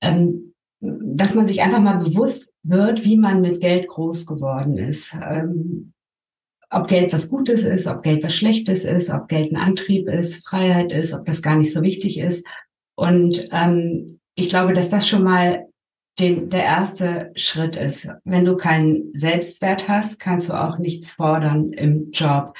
ähm, 0.00 0.54
dass 0.80 1.34
man 1.34 1.46
sich 1.46 1.60
einfach 1.62 1.80
mal 1.80 1.98
bewusst 1.98 2.53
wird, 2.64 3.04
wie 3.04 3.16
man 3.16 3.40
mit 3.40 3.60
Geld 3.60 3.86
groß 3.86 4.26
geworden 4.26 4.78
ist. 4.78 5.14
Ähm, 5.14 5.92
ob 6.70 6.88
Geld 6.88 7.12
was 7.12 7.28
Gutes 7.28 7.62
ist, 7.62 7.86
ob 7.86 8.02
Geld 8.02 8.24
was 8.24 8.34
Schlechtes 8.34 8.84
ist, 8.84 9.10
ob 9.10 9.28
Geld 9.28 9.52
ein 9.52 9.56
Antrieb 9.56 10.08
ist, 10.08 10.46
Freiheit 10.46 10.92
ist, 10.92 11.14
ob 11.14 11.24
das 11.24 11.42
gar 11.42 11.56
nicht 11.56 11.72
so 11.72 11.82
wichtig 11.82 12.18
ist. 12.18 12.46
Und 12.96 13.48
ähm, 13.52 14.06
ich 14.34 14.48
glaube, 14.48 14.72
dass 14.72 14.90
das 14.90 15.06
schon 15.06 15.22
mal 15.22 15.66
den, 16.18 16.48
der 16.48 16.64
erste 16.64 17.32
Schritt 17.34 17.76
ist. 17.76 18.08
Wenn 18.24 18.44
du 18.44 18.56
keinen 18.56 19.12
Selbstwert 19.14 19.88
hast, 19.88 20.18
kannst 20.18 20.48
du 20.48 20.54
auch 20.54 20.78
nichts 20.78 21.10
fordern 21.10 21.72
im 21.72 22.10
Job. 22.12 22.56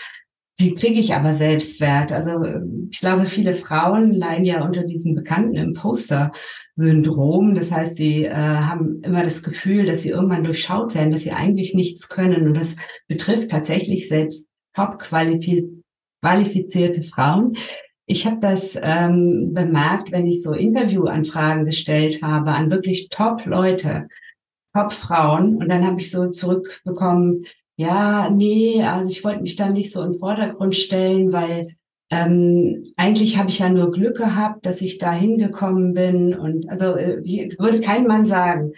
Die 0.61 0.75
kriege 0.75 1.01
ich 1.01 1.15
aber 1.15 1.33
Selbstwert. 1.33 2.13
Also 2.13 2.45
ich 2.91 3.01
glaube, 3.01 3.27
viele 3.27 3.55
Frauen 3.55 4.15
leiden 4.15 4.45
ja 4.45 4.65
unter 4.65 4.85
diesem 4.85 5.17
bekannten 5.17 5.57
Imposter-Syndrom. 5.57 7.55
Das 7.55 7.73
heißt, 7.73 7.97
sie 7.97 8.25
äh, 8.25 8.33
haben 8.33 9.01
immer 9.03 9.25
das 9.25 9.43
Gefühl, 9.43 9.87
dass 9.87 10.03
sie 10.03 10.11
irgendwann 10.11 10.45
durchschaut 10.45 10.95
werden, 10.95 11.11
dass 11.11 11.23
sie 11.23 11.33
eigentlich 11.33 11.75
nichts 11.75 12.09
können. 12.09 12.47
Und 12.47 12.55
das 12.55 12.77
betrifft 13.09 13.51
tatsächlich 13.51 14.09
selbst 14.09 14.47
top 14.75 14.99
qualifizierte 14.99 17.03
Frauen. 17.03 17.57
Ich 18.07 18.27
habe 18.27 18.37
das 18.41 18.79
ähm, 18.81 19.53
bemerkt, 19.55 20.13
wenn 20.13 20.27
ich 20.27 20.43
so 20.43 20.53
Interviewanfragen 20.53 21.65
gestellt 21.65 22.23
habe 22.23 22.53
an 22.53 22.71
wirklich 22.71 23.09
Top-Leute, 23.09 24.07
Top-Frauen. 24.73 25.57
Und 25.57 25.69
dann 25.69 25.85
habe 25.85 25.99
ich 25.99 26.13
so 26.13 26.31
zurückbekommen, 26.31 27.45
ja, 27.76 28.31
nee, 28.31 28.83
also 28.83 29.11
ich 29.11 29.25
wollte 29.25 29.43
mich 29.43 29.57
da 29.57 29.69
nicht 29.69 29.90
so 29.90 30.02
im 30.02 30.19
Vordergrund 30.19 30.76
stellen, 30.76 31.33
weil 31.33 31.66
ähm, 32.11 32.83
eigentlich 32.97 33.38
habe 33.38 33.49
ich 33.49 33.59
ja 33.59 33.69
nur 33.69 33.90
Glück 33.90 34.16
gehabt, 34.16 34.66
dass 34.66 34.81
ich 34.81 34.99
da 34.99 35.12
hingekommen 35.12 35.95
bin. 35.95 36.35
Und 36.35 36.71
also 36.71 36.97
äh, 36.97 37.16
würde 37.59 37.81
kein 37.81 38.07
Mann 38.07 38.26
sagen. 38.26 38.73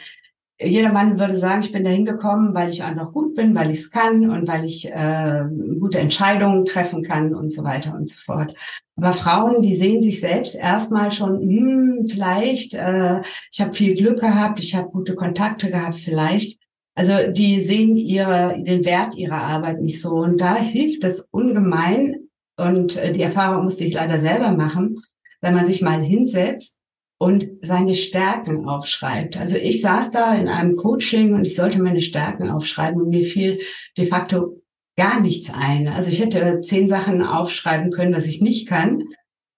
Jeder 0.58 0.90
Mann 0.90 1.18
würde 1.18 1.36
sagen, 1.36 1.62
ich 1.62 1.72
bin 1.72 1.84
da 1.84 1.90
hingekommen, 1.90 2.54
weil 2.54 2.70
ich 2.70 2.82
einfach 2.82 3.12
gut 3.12 3.34
bin, 3.34 3.54
weil 3.54 3.70
ich 3.70 3.80
es 3.80 3.90
kann 3.90 4.30
und 4.30 4.48
weil 4.48 4.64
ich 4.64 4.90
äh, 4.90 5.44
gute 5.78 5.98
Entscheidungen 5.98 6.64
treffen 6.64 7.02
kann 7.02 7.34
und 7.34 7.52
so 7.52 7.62
weiter 7.62 7.94
und 7.94 8.08
so 8.08 8.16
fort. 8.24 8.54
Aber 8.96 9.12
Frauen, 9.12 9.60
die 9.60 9.76
sehen 9.76 10.00
sich 10.00 10.20
selbst 10.20 10.54
erstmal 10.54 11.12
schon, 11.12 11.40
hm, 11.40 12.06
vielleicht, 12.08 12.72
äh, 12.72 13.20
ich 13.52 13.60
habe 13.60 13.74
viel 13.74 13.94
Glück 13.96 14.20
gehabt, 14.20 14.58
ich 14.58 14.74
habe 14.74 14.88
gute 14.88 15.14
Kontakte 15.14 15.70
gehabt, 15.70 15.96
vielleicht. 15.96 16.58
Also 16.96 17.30
die 17.30 17.60
sehen 17.60 17.94
ihre, 17.94 18.56
den 18.58 18.84
Wert 18.86 19.14
ihrer 19.14 19.42
Arbeit 19.42 19.82
nicht 19.82 20.00
so. 20.00 20.14
Und 20.14 20.40
da 20.40 20.56
hilft 20.56 21.04
es 21.04 21.28
ungemein. 21.30 22.28
Und 22.56 22.96
äh, 22.96 23.12
die 23.12 23.22
Erfahrung 23.22 23.64
musste 23.64 23.84
ich 23.84 23.92
leider 23.92 24.18
selber 24.18 24.50
machen, 24.52 24.96
wenn 25.42 25.54
man 25.54 25.66
sich 25.66 25.82
mal 25.82 26.00
hinsetzt 26.00 26.78
und 27.18 27.48
seine 27.60 27.94
Stärken 27.94 28.66
aufschreibt. 28.66 29.36
Also 29.36 29.56
ich 29.56 29.82
saß 29.82 30.10
da 30.10 30.34
in 30.34 30.48
einem 30.48 30.76
Coaching 30.76 31.34
und 31.34 31.46
ich 31.46 31.54
sollte 31.54 31.82
meine 31.82 32.00
Stärken 32.00 32.50
aufschreiben 32.50 33.02
und 33.02 33.10
mir 33.10 33.24
fiel 33.24 33.60
de 33.98 34.06
facto 34.06 34.62
gar 34.96 35.20
nichts 35.20 35.52
ein. 35.52 35.88
Also 35.88 36.10
ich 36.10 36.20
hätte 36.20 36.60
zehn 36.62 36.88
Sachen 36.88 37.22
aufschreiben 37.22 37.90
können, 37.90 38.14
was 38.14 38.26
ich 38.26 38.40
nicht 38.40 38.68
kann. 38.68 39.04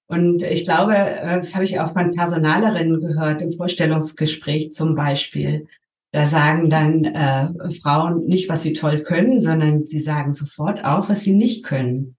Und 0.08 0.42
ich 0.42 0.64
glaube, 0.64 0.96
äh, 0.96 1.38
das 1.38 1.54
habe 1.54 1.64
ich 1.64 1.78
auch 1.78 1.92
von 1.92 2.12
Personalerinnen 2.12 3.00
gehört, 3.00 3.42
im 3.42 3.52
Vorstellungsgespräch 3.52 4.72
zum 4.72 4.96
Beispiel. 4.96 5.68
Da 6.12 6.26
sagen 6.26 6.70
dann 6.70 7.04
äh, 7.04 7.48
Frauen 7.82 8.26
nicht, 8.26 8.48
was 8.48 8.62
sie 8.62 8.72
toll 8.72 9.02
können, 9.02 9.40
sondern 9.40 9.86
sie 9.86 10.00
sagen 10.00 10.34
sofort 10.34 10.84
auch, 10.84 11.08
was 11.08 11.22
sie 11.22 11.32
nicht 11.32 11.64
können. 11.64 12.16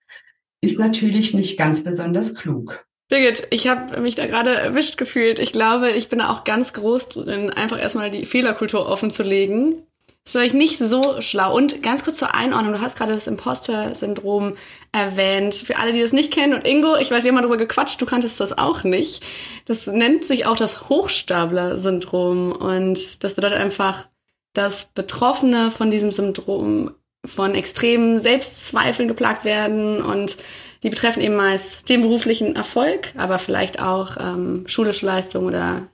Ist 0.62 0.78
natürlich 0.78 1.34
nicht 1.34 1.58
ganz 1.58 1.84
besonders 1.84 2.36
klug. 2.36 2.86
Birgit, 3.10 3.48
ich 3.50 3.68
habe 3.68 4.00
mich 4.02 4.14
da 4.14 4.28
gerade 4.28 4.54
erwischt 4.54 4.98
gefühlt. 4.98 5.40
Ich 5.40 5.52
glaube, 5.52 5.90
ich 5.90 6.10
bin 6.10 6.20
da 6.20 6.30
auch 6.30 6.44
ganz 6.44 6.74
groß 6.74 7.10
drin, 7.10 7.50
einfach 7.50 7.80
erstmal 7.80 8.12
die 8.12 8.26
Fehlerkultur 8.26 8.88
offen 8.88 9.10
zu 9.10 9.24
legen 9.24 9.84
das 10.30 10.36
war 10.36 10.44
ich 10.44 10.54
nicht 10.54 10.78
so 10.78 11.22
schlau. 11.22 11.56
Und 11.56 11.82
ganz 11.82 12.04
kurz 12.04 12.18
zur 12.18 12.36
Einordnung, 12.36 12.74
du 12.74 12.82
hast 12.82 12.96
gerade 12.96 13.14
das 13.14 13.26
Imposter-Syndrom 13.26 14.58
erwähnt. 14.92 15.56
Für 15.56 15.78
alle, 15.78 15.92
die 15.92 16.02
das 16.02 16.14
nicht 16.14 16.32
kennen, 16.32 16.54
und 16.54 16.68
Ingo, 16.68 16.96
ich 16.98 17.10
weiß, 17.10 17.24
wir 17.24 17.30
haben 17.30 17.36
mal 17.36 17.42
drüber 17.42 17.58
gequatscht, 17.58 18.00
du 18.00 18.06
kanntest 18.06 18.40
das 18.40 18.56
auch 18.56 18.84
nicht. 18.84 19.24
Das 19.66 19.88
nennt 19.88 20.24
sich 20.24 20.46
auch 20.46 20.56
das 20.56 20.88
Hochstapler-Syndrom. 20.88 22.52
Und 22.52 23.24
das 23.24 23.34
bedeutet 23.34 23.58
einfach, 23.58 24.08
dass 24.54 24.86
Betroffene 24.94 25.72
von 25.72 25.90
diesem 25.90 26.12
Syndrom 26.12 26.92
von 27.26 27.56
extremen 27.56 28.20
Selbstzweifeln 28.20 29.08
geplagt 29.08 29.46
werden 29.46 30.00
und 30.00 30.38
die 30.84 30.92
betreffen 30.92 31.24
eben 31.24 31.36
meist 31.36 31.90
den 31.90 32.04
beruflichen 32.04 32.56
Erfolg, 32.56 33.14
aber 33.18 33.40
vielleicht 33.40 33.82
auch 33.82 34.16
ähm, 34.18 34.64
schulische 34.68 35.08
Leistung 35.08 35.48
oder 35.48 35.88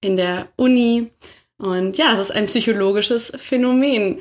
in 0.00 0.16
der 0.16 0.48
Uni. 0.56 1.10
Und 1.60 1.98
ja, 1.98 2.10
das 2.12 2.30
ist 2.30 2.36
ein 2.36 2.46
psychologisches 2.46 3.32
Phänomen. 3.36 4.18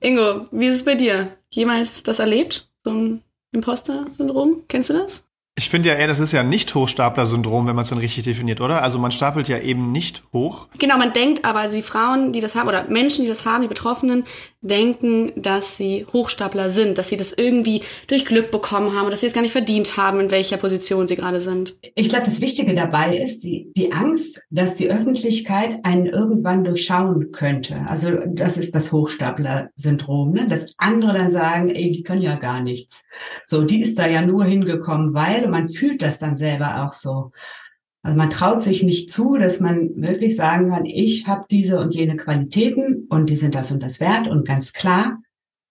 Ingo, 0.00 0.46
wie 0.50 0.66
ist 0.66 0.74
es 0.74 0.84
bei 0.84 0.96
dir? 0.96 1.36
Jemals 1.48 2.02
das 2.02 2.18
erlebt? 2.18 2.68
So 2.84 2.90
ein 2.90 3.22
Imposter-Syndrom? 3.52 4.64
Kennst 4.68 4.90
du 4.90 4.94
das? 4.94 5.22
Ich 5.58 5.70
finde 5.70 5.88
ja 5.88 5.94
eher, 5.94 6.08
das 6.08 6.20
ist 6.20 6.32
ja 6.32 6.42
nicht 6.42 6.74
Hochstapler-Syndrom, 6.74 7.66
wenn 7.66 7.76
man 7.76 7.84
es 7.84 7.88
dann 7.88 7.98
richtig 7.98 8.24
definiert, 8.24 8.60
oder? 8.60 8.82
Also 8.82 8.98
man 8.98 9.10
stapelt 9.10 9.48
ja 9.48 9.58
eben 9.58 9.90
nicht 9.90 10.22
hoch. 10.32 10.68
Genau, 10.78 10.98
man 10.98 11.14
denkt 11.14 11.46
aber, 11.46 11.66
die 11.68 11.80
Frauen, 11.80 12.34
die 12.34 12.40
das 12.40 12.56
haben, 12.56 12.68
oder 12.68 12.84
Menschen, 12.88 13.22
die 13.22 13.28
das 13.28 13.46
haben, 13.46 13.62
die 13.62 13.68
Betroffenen, 13.68 14.24
denken, 14.66 15.32
dass 15.36 15.76
sie 15.76 16.06
Hochstapler 16.12 16.70
sind, 16.70 16.98
dass 16.98 17.08
sie 17.08 17.16
das 17.16 17.32
irgendwie 17.32 17.82
durch 18.06 18.24
Glück 18.24 18.50
bekommen 18.50 18.94
haben 18.94 19.10
dass 19.10 19.20
sie 19.20 19.26
es 19.26 19.32
gar 19.32 19.42
nicht 19.42 19.52
verdient 19.52 19.96
haben, 19.96 20.20
in 20.20 20.30
welcher 20.30 20.56
Position 20.56 21.08
sie 21.08 21.16
gerade 21.16 21.40
sind. 21.40 21.76
Ich 21.94 22.08
glaube, 22.08 22.24
das 22.24 22.40
Wichtige 22.40 22.74
dabei 22.74 23.16
ist 23.16 23.44
die, 23.44 23.72
die 23.76 23.92
Angst, 23.92 24.42
dass 24.50 24.74
die 24.74 24.90
Öffentlichkeit 24.90 25.78
einen 25.84 26.06
irgendwann 26.06 26.64
durchschauen 26.64 27.32
könnte. 27.32 27.86
Also 27.88 28.10
das 28.26 28.56
ist 28.56 28.74
das 28.74 28.92
Hochstapler-Syndrom, 28.92 30.32
ne? 30.32 30.46
dass 30.48 30.74
andere 30.76 31.12
dann 31.14 31.30
sagen, 31.30 31.70
ey, 31.70 31.92
die 31.92 32.02
können 32.02 32.22
ja 32.22 32.36
gar 32.36 32.62
nichts. 32.62 33.06
So, 33.46 33.62
die 33.62 33.80
ist 33.80 33.98
da 33.98 34.06
ja 34.06 34.22
nur 34.22 34.44
hingekommen, 34.44 35.14
weil 35.14 35.48
man 35.48 35.68
fühlt 35.68 36.02
das 36.02 36.18
dann 36.18 36.36
selber 36.36 36.84
auch 36.84 36.92
so. 36.92 37.32
Also 38.02 38.16
man 38.16 38.30
traut 38.30 38.62
sich 38.62 38.82
nicht 38.82 39.10
zu, 39.10 39.36
dass 39.36 39.60
man 39.60 39.90
wirklich 39.96 40.36
sagen 40.36 40.70
kann, 40.70 40.84
ich 40.84 41.26
habe 41.26 41.46
diese 41.50 41.80
und 41.80 41.94
jene 41.94 42.16
Qualitäten 42.16 43.06
und 43.08 43.28
die 43.28 43.36
sind 43.36 43.54
das 43.54 43.70
und 43.72 43.82
das 43.82 44.00
wert 44.00 44.28
und 44.28 44.46
ganz 44.46 44.72
klar 44.72 45.18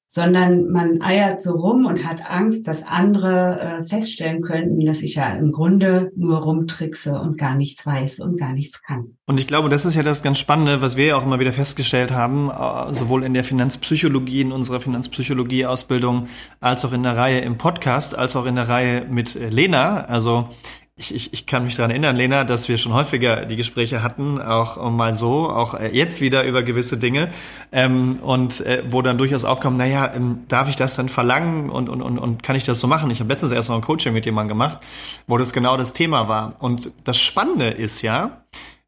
sondern 0.07 0.69
man 0.71 1.01
eiert 1.01 1.41
so 1.41 1.53
rum 1.53 1.85
und 1.85 2.05
hat 2.05 2.21
Angst, 2.29 2.67
dass 2.67 2.85
andere 2.85 3.59
äh, 3.59 3.83
feststellen 3.83 4.41
könnten, 4.41 4.85
dass 4.85 5.01
ich 5.01 5.15
ja 5.15 5.33
im 5.33 5.51
Grunde 5.51 6.11
nur 6.15 6.37
rumtrickse 6.37 7.19
und 7.19 7.37
gar 7.37 7.55
nichts 7.55 7.85
weiß 7.85 8.19
und 8.19 8.39
gar 8.39 8.53
nichts 8.53 8.83
kann. 8.83 9.17
Und 9.25 9.39
ich 9.39 9.47
glaube, 9.47 9.67
das 9.67 9.83
ist 9.83 9.95
ja 9.95 10.03
das 10.03 10.21
ganz 10.21 10.37
Spannende, 10.37 10.81
was 10.81 10.95
wir 10.95 11.05
ja 11.05 11.15
auch 11.17 11.23
immer 11.23 11.39
wieder 11.39 11.51
festgestellt 11.51 12.11
haben, 12.11 12.49
äh, 12.49 12.93
sowohl 12.93 13.23
in 13.23 13.33
der 13.33 13.43
Finanzpsychologie, 13.43 14.41
in 14.41 14.51
unserer 14.51 14.79
Finanzpsychologie-Ausbildung, 14.79 16.27
als 16.59 16.85
auch 16.85 16.93
in 16.93 17.01
der 17.01 17.17
Reihe 17.17 17.39
im 17.39 17.57
Podcast, 17.57 18.15
als 18.15 18.35
auch 18.35 18.45
in 18.45 18.55
der 18.55 18.69
Reihe 18.69 19.05
mit 19.09 19.35
äh, 19.35 19.49
Lena. 19.49 20.05
Also 20.05 20.49
ich, 20.97 21.13
ich, 21.13 21.33
ich 21.33 21.45
kann 21.45 21.65
mich 21.65 21.75
daran 21.75 21.91
erinnern, 21.91 22.15
Lena, 22.15 22.45
dass 22.45 22.69
wir 22.69 22.77
schon 22.77 22.93
häufiger 22.93 23.45
die 23.45 23.57
Gespräche 23.57 24.01
hatten, 24.01 24.41
auch 24.41 24.89
mal 24.89 25.13
so, 25.13 25.49
auch 25.49 25.73
äh, 25.73 25.89
jetzt 25.93 26.21
wieder 26.21 26.45
über 26.45 26.63
gewisse 26.63 26.97
Dinge, 26.97 27.29
ähm, 27.73 28.19
und 28.21 28.61
äh, 28.61 28.83
wo 28.87 29.01
dann 29.01 29.17
durchaus 29.17 29.43
aufkam, 29.43 29.75
naja, 29.75 30.13
ähm, 30.13 30.45
darf 30.47 30.69
ich 30.69 30.77
das 30.77 30.95
dann 30.95 31.09
verlangen 31.09 31.69
und, 31.69 31.89
und, 31.89 32.01
und, 32.01 32.17
und 32.17 32.43
kann 32.43 32.55
ich 32.55 32.63
das 32.63 32.79
so 32.79 32.87
machen? 32.87 33.11
Ich 33.11 33.19
habe 33.19 33.29
letztens 33.29 33.51
erst 33.51 33.67
noch 33.67 33.75
ein 33.75 33.81
Coaching 33.81 34.13
mit 34.13 34.25
jemandem 34.25 34.57
gemacht, 34.57 34.79
wo 35.27 35.37
das 35.37 35.51
genau 35.51 35.75
das 35.75 35.91
Thema 35.91 36.29
war. 36.29 36.55
Und 36.59 36.91
das 37.03 37.19
Spannende 37.19 37.71
ist 37.71 38.01
ja, 38.01 38.43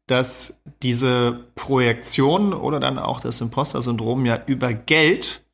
dass 0.06 0.62
diese 0.82 1.44
Projektion 1.56 2.54
oder 2.54 2.80
dann 2.80 2.98
auch 2.98 3.20
das 3.20 3.42
Imposter-Syndrom 3.42 4.24
ja 4.24 4.40
über 4.46 4.72
Geld 4.72 5.44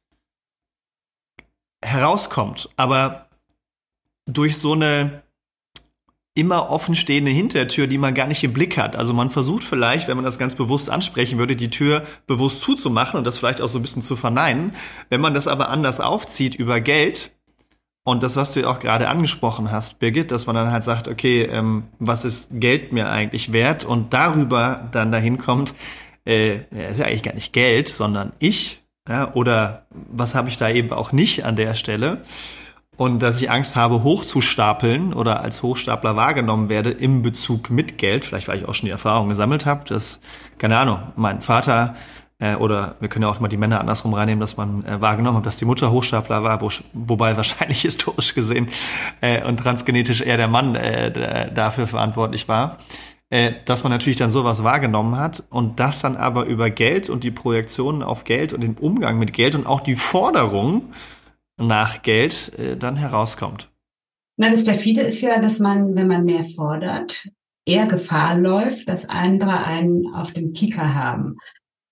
herauskommt, 1.85 2.69
aber 2.77 3.27
durch 4.27 4.57
so 4.57 4.75
eine 4.75 5.24
immer 6.35 6.71
offenstehende 6.71 7.31
Hintertür, 7.31 7.87
die 7.87 7.99
man 7.99 8.14
gar 8.14 8.26
nicht 8.26 8.43
im 8.43 8.53
Blick 8.53 8.76
hat. 8.76 8.97
Also 8.97 9.14
man 9.14 9.31
versucht 9.31 9.62
vielleicht, 9.62 10.09
wenn 10.09 10.17
man 10.17 10.25
das 10.25 10.38
ganz 10.38 10.57
bewusst 10.57 10.91
ansprechen 10.91 11.38
würde, 11.38 11.55
die 11.55 11.71
Tür 11.71 12.03
bewusst 12.26 12.61
zuzumachen 12.62 13.19
und 13.19 13.25
das 13.25 13.38
vielleicht 13.38 13.61
auch 13.61 13.69
so 13.69 13.79
ein 13.79 13.83
bisschen 13.83 14.03
zu 14.03 14.17
verneinen. 14.17 14.73
Wenn 15.11 15.21
man 15.21 15.35
das 15.35 15.47
aber 15.47 15.69
anders 15.69 16.00
aufzieht 16.00 16.57
über 16.57 16.81
Geld, 16.81 17.31
und 18.07 18.23
das, 18.23 18.37
was 18.37 18.53
du 18.53 18.61
ja 18.61 18.69
auch 18.69 18.81
gerade 18.81 19.09
angesprochen 19.09 19.71
hast, 19.71 19.99
Birgit, 19.99 20.31
dass 20.31 20.47
man 20.47 20.55
dann 20.55 20.71
halt 20.71 20.85
sagt, 20.85 21.09
okay, 21.09 21.43
ähm, 21.45 21.85
was 21.99 22.26
ist 22.26 22.61
Geld 22.61 22.93
mir 22.93 23.09
eigentlich 23.09 23.55
wert? 23.55 23.85
Und 23.85 24.12
darüber 24.12 24.91
dann 24.93 25.11
dahin 25.11 25.38
kommt, 25.38 25.75
äh, 26.26 26.57
ist 26.91 26.99
ja 26.99 27.07
eigentlich 27.07 27.23
gar 27.23 27.35
nicht 27.35 27.55
Geld, 27.55 27.88
sondern 27.88 28.33
ich. 28.38 28.83
Ja, 29.09 29.35
oder 29.35 29.87
was 29.91 30.35
habe 30.35 30.49
ich 30.49 30.59
da 30.59 30.69
eben 30.69 30.93
auch 30.93 31.12
nicht 31.12 31.45
an 31.45 31.57
der 31.57 31.75
Stelle? 31.75 32.23
Und 32.97 33.21
dass 33.21 33.41
ich 33.41 33.51
Angst 33.51 33.77
habe, 33.77 34.03
hochzustapeln 34.03 35.13
oder 35.13 35.41
als 35.41 35.63
Hochstapler 35.63 36.17
wahrgenommen 36.17 36.69
werde 36.69 36.91
im 36.91 37.23
Bezug 37.23 37.71
mit 37.71 37.99
Geld, 37.99 38.25
vielleicht 38.25 38.49
weil 38.49 38.59
ich 38.59 38.69
auch 38.69 38.75
schon 38.75 38.87
die 38.87 38.93
Erfahrung 38.93 39.29
gesammelt 39.29 39.67
habe, 39.67 39.85
dass, 39.89 40.21
keine 40.59 40.79
Ahnung, 40.79 41.01
mein 41.17 41.41
Vater 41.41 41.97
äh, 42.39 42.55
oder 42.57 42.97
wir 43.01 43.09
können 43.09 43.25
ja 43.25 43.29
auch 43.29 43.41
mal 43.41 43.49
die 43.49 43.57
Männer 43.57 43.81
andersrum 43.81 44.15
reinnehmen, 44.15 44.41
dass 44.41 44.57
man 44.57 44.85
äh, 44.85 45.01
wahrgenommen 45.01 45.39
hat, 45.39 45.47
dass 45.47 45.57
die 45.57 45.65
Mutter 45.65 45.91
Hochstapler 45.91 46.43
war, 46.43 46.61
wo, 46.61 46.71
wobei 46.93 47.37
wahrscheinlich 47.37 47.81
historisch 47.83 48.35
gesehen 48.35 48.69
äh, 49.21 49.45
und 49.45 49.59
transgenetisch 49.59 50.21
eher 50.21 50.37
der 50.37 50.49
Mann 50.49 50.75
äh, 50.75 51.53
dafür 51.53 51.87
verantwortlich 51.87 52.49
war 52.49 52.79
äh, 53.31 53.55
dass 53.65 53.83
man 53.83 53.91
natürlich 53.91 54.19
dann 54.19 54.31
sowas 54.31 54.63
wahrgenommen 54.63 55.19
hat 55.19 55.43
und 55.51 55.81
das 55.81 56.01
dann 56.01 56.17
aber 56.17 56.45
über 56.45 56.71
Geld 56.71 57.11
und 57.11 57.25
die 57.25 57.31
Projektionen 57.31 58.03
auf 58.03 58.23
Geld 58.25 58.53
und 58.53 58.61
den 58.61 58.75
Umgang 58.75 59.19
mit 59.19 59.33
Geld 59.33 59.55
und 59.57 59.67
auch 59.67 59.81
die 59.81 59.97
Forderung 59.97 60.93
nach 61.57 62.03
Geld 62.03 62.53
äh, 62.59 62.77
dann 62.77 62.97
herauskommt. 62.97 63.71
Na, 64.37 64.51
das 64.51 64.65
perfide 64.65 65.03
ist 65.03 65.21
ja, 65.21 65.41
dass 65.41 65.61
man, 65.61 65.95
wenn 65.95 66.09
man 66.09 66.25
mehr 66.25 66.45
fordert, 66.45 67.29
eher 67.67 67.87
Gefahr 67.87 68.37
läuft, 68.37 68.89
dass 68.89 69.09
andere 69.09 69.65
einen 69.65 70.13
auf 70.15 70.33
dem 70.33 70.53
Kicker 70.53 70.95
haben. 70.95 71.37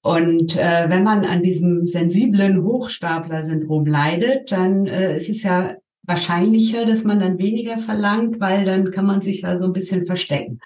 Und 0.05 0.57
äh, 0.57 0.87
wenn 0.89 1.05
man 1.05 1.25
an 1.25 1.43
diesem 1.43 1.87
sensiblen 1.87 2.63
Hochstapler-Syndrom 2.65 3.87
leidet, 3.87 4.51
dann 4.51 4.87
äh, 4.87 5.17
ist 5.17 5.29
es 5.29 5.45
ja 5.45 5.77
wahrscheinlicher, 6.05 6.85
dass 6.85 7.05
man 7.05 7.21
dann 7.21 7.39
weniger 7.39 7.79
verlangt, 7.79 8.41
weil 8.41 8.65
dann 8.65 8.91
kann 8.91 9.07
man 9.07 9.21
sich 9.21 9.43
ja 9.43 9.57
so 9.57 9.65
ein 9.65 9.73
bisschen 9.73 10.05
verstecken. 10.05 10.59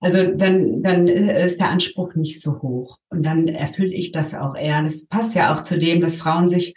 Also 0.00 0.22
dann, 0.34 0.82
dann 0.82 1.08
ist 1.08 1.60
der 1.60 1.70
Anspruch 1.70 2.14
nicht 2.14 2.42
so 2.42 2.60
hoch. 2.60 2.98
Und 3.08 3.24
dann 3.24 3.48
erfülle 3.48 3.94
ich 3.94 4.12
das 4.12 4.34
auch 4.34 4.54
eher. 4.54 4.82
Das 4.82 5.06
passt 5.06 5.34
ja 5.34 5.54
auch 5.54 5.62
zu 5.62 5.78
dem, 5.78 6.02
dass 6.02 6.18
Frauen 6.18 6.50
sich 6.50 6.74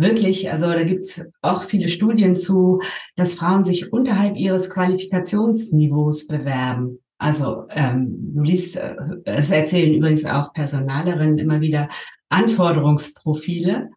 wirklich, 0.00 0.50
also 0.50 0.66
da 0.66 0.82
gibt's 0.82 1.22
auch 1.42 1.62
viele 1.62 1.88
Studien 1.88 2.36
zu, 2.36 2.80
dass 3.16 3.34
Frauen 3.34 3.64
sich 3.64 3.92
unterhalb 3.92 4.36
ihres 4.36 4.70
Qualifikationsniveaus 4.70 6.26
bewerben. 6.26 7.00
Also 7.18 7.64
ähm, 7.70 8.32
du 8.34 8.42
liest, 8.42 8.76
äh, 8.76 8.96
es 9.24 9.50
erzählen 9.50 9.94
übrigens 9.94 10.24
auch 10.24 10.52
Personalerinnen 10.52 11.38
immer 11.38 11.60
wieder 11.60 11.88
Anforderungsprofile, 12.30 13.90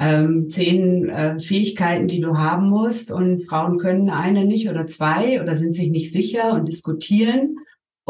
ähm, 0.00 0.48
zehn 0.48 1.08
äh, 1.08 1.38
Fähigkeiten, 1.40 2.08
die 2.08 2.20
du 2.20 2.38
haben 2.38 2.68
musst 2.68 3.12
und 3.12 3.46
Frauen 3.46 3.78
können 3.78 4.10
eine 4.10 4.46
nicht 4.46 4.68
oder 4.68 4.86
zwei 4.86 5.40
oder 5.42 5.54
sind 5.54 5.74
sich 5.74 5.90
nicht 5.90 6.10
sicher 6.10 6.54
und 6.54 6.66
diskutieren. 6.66 7.56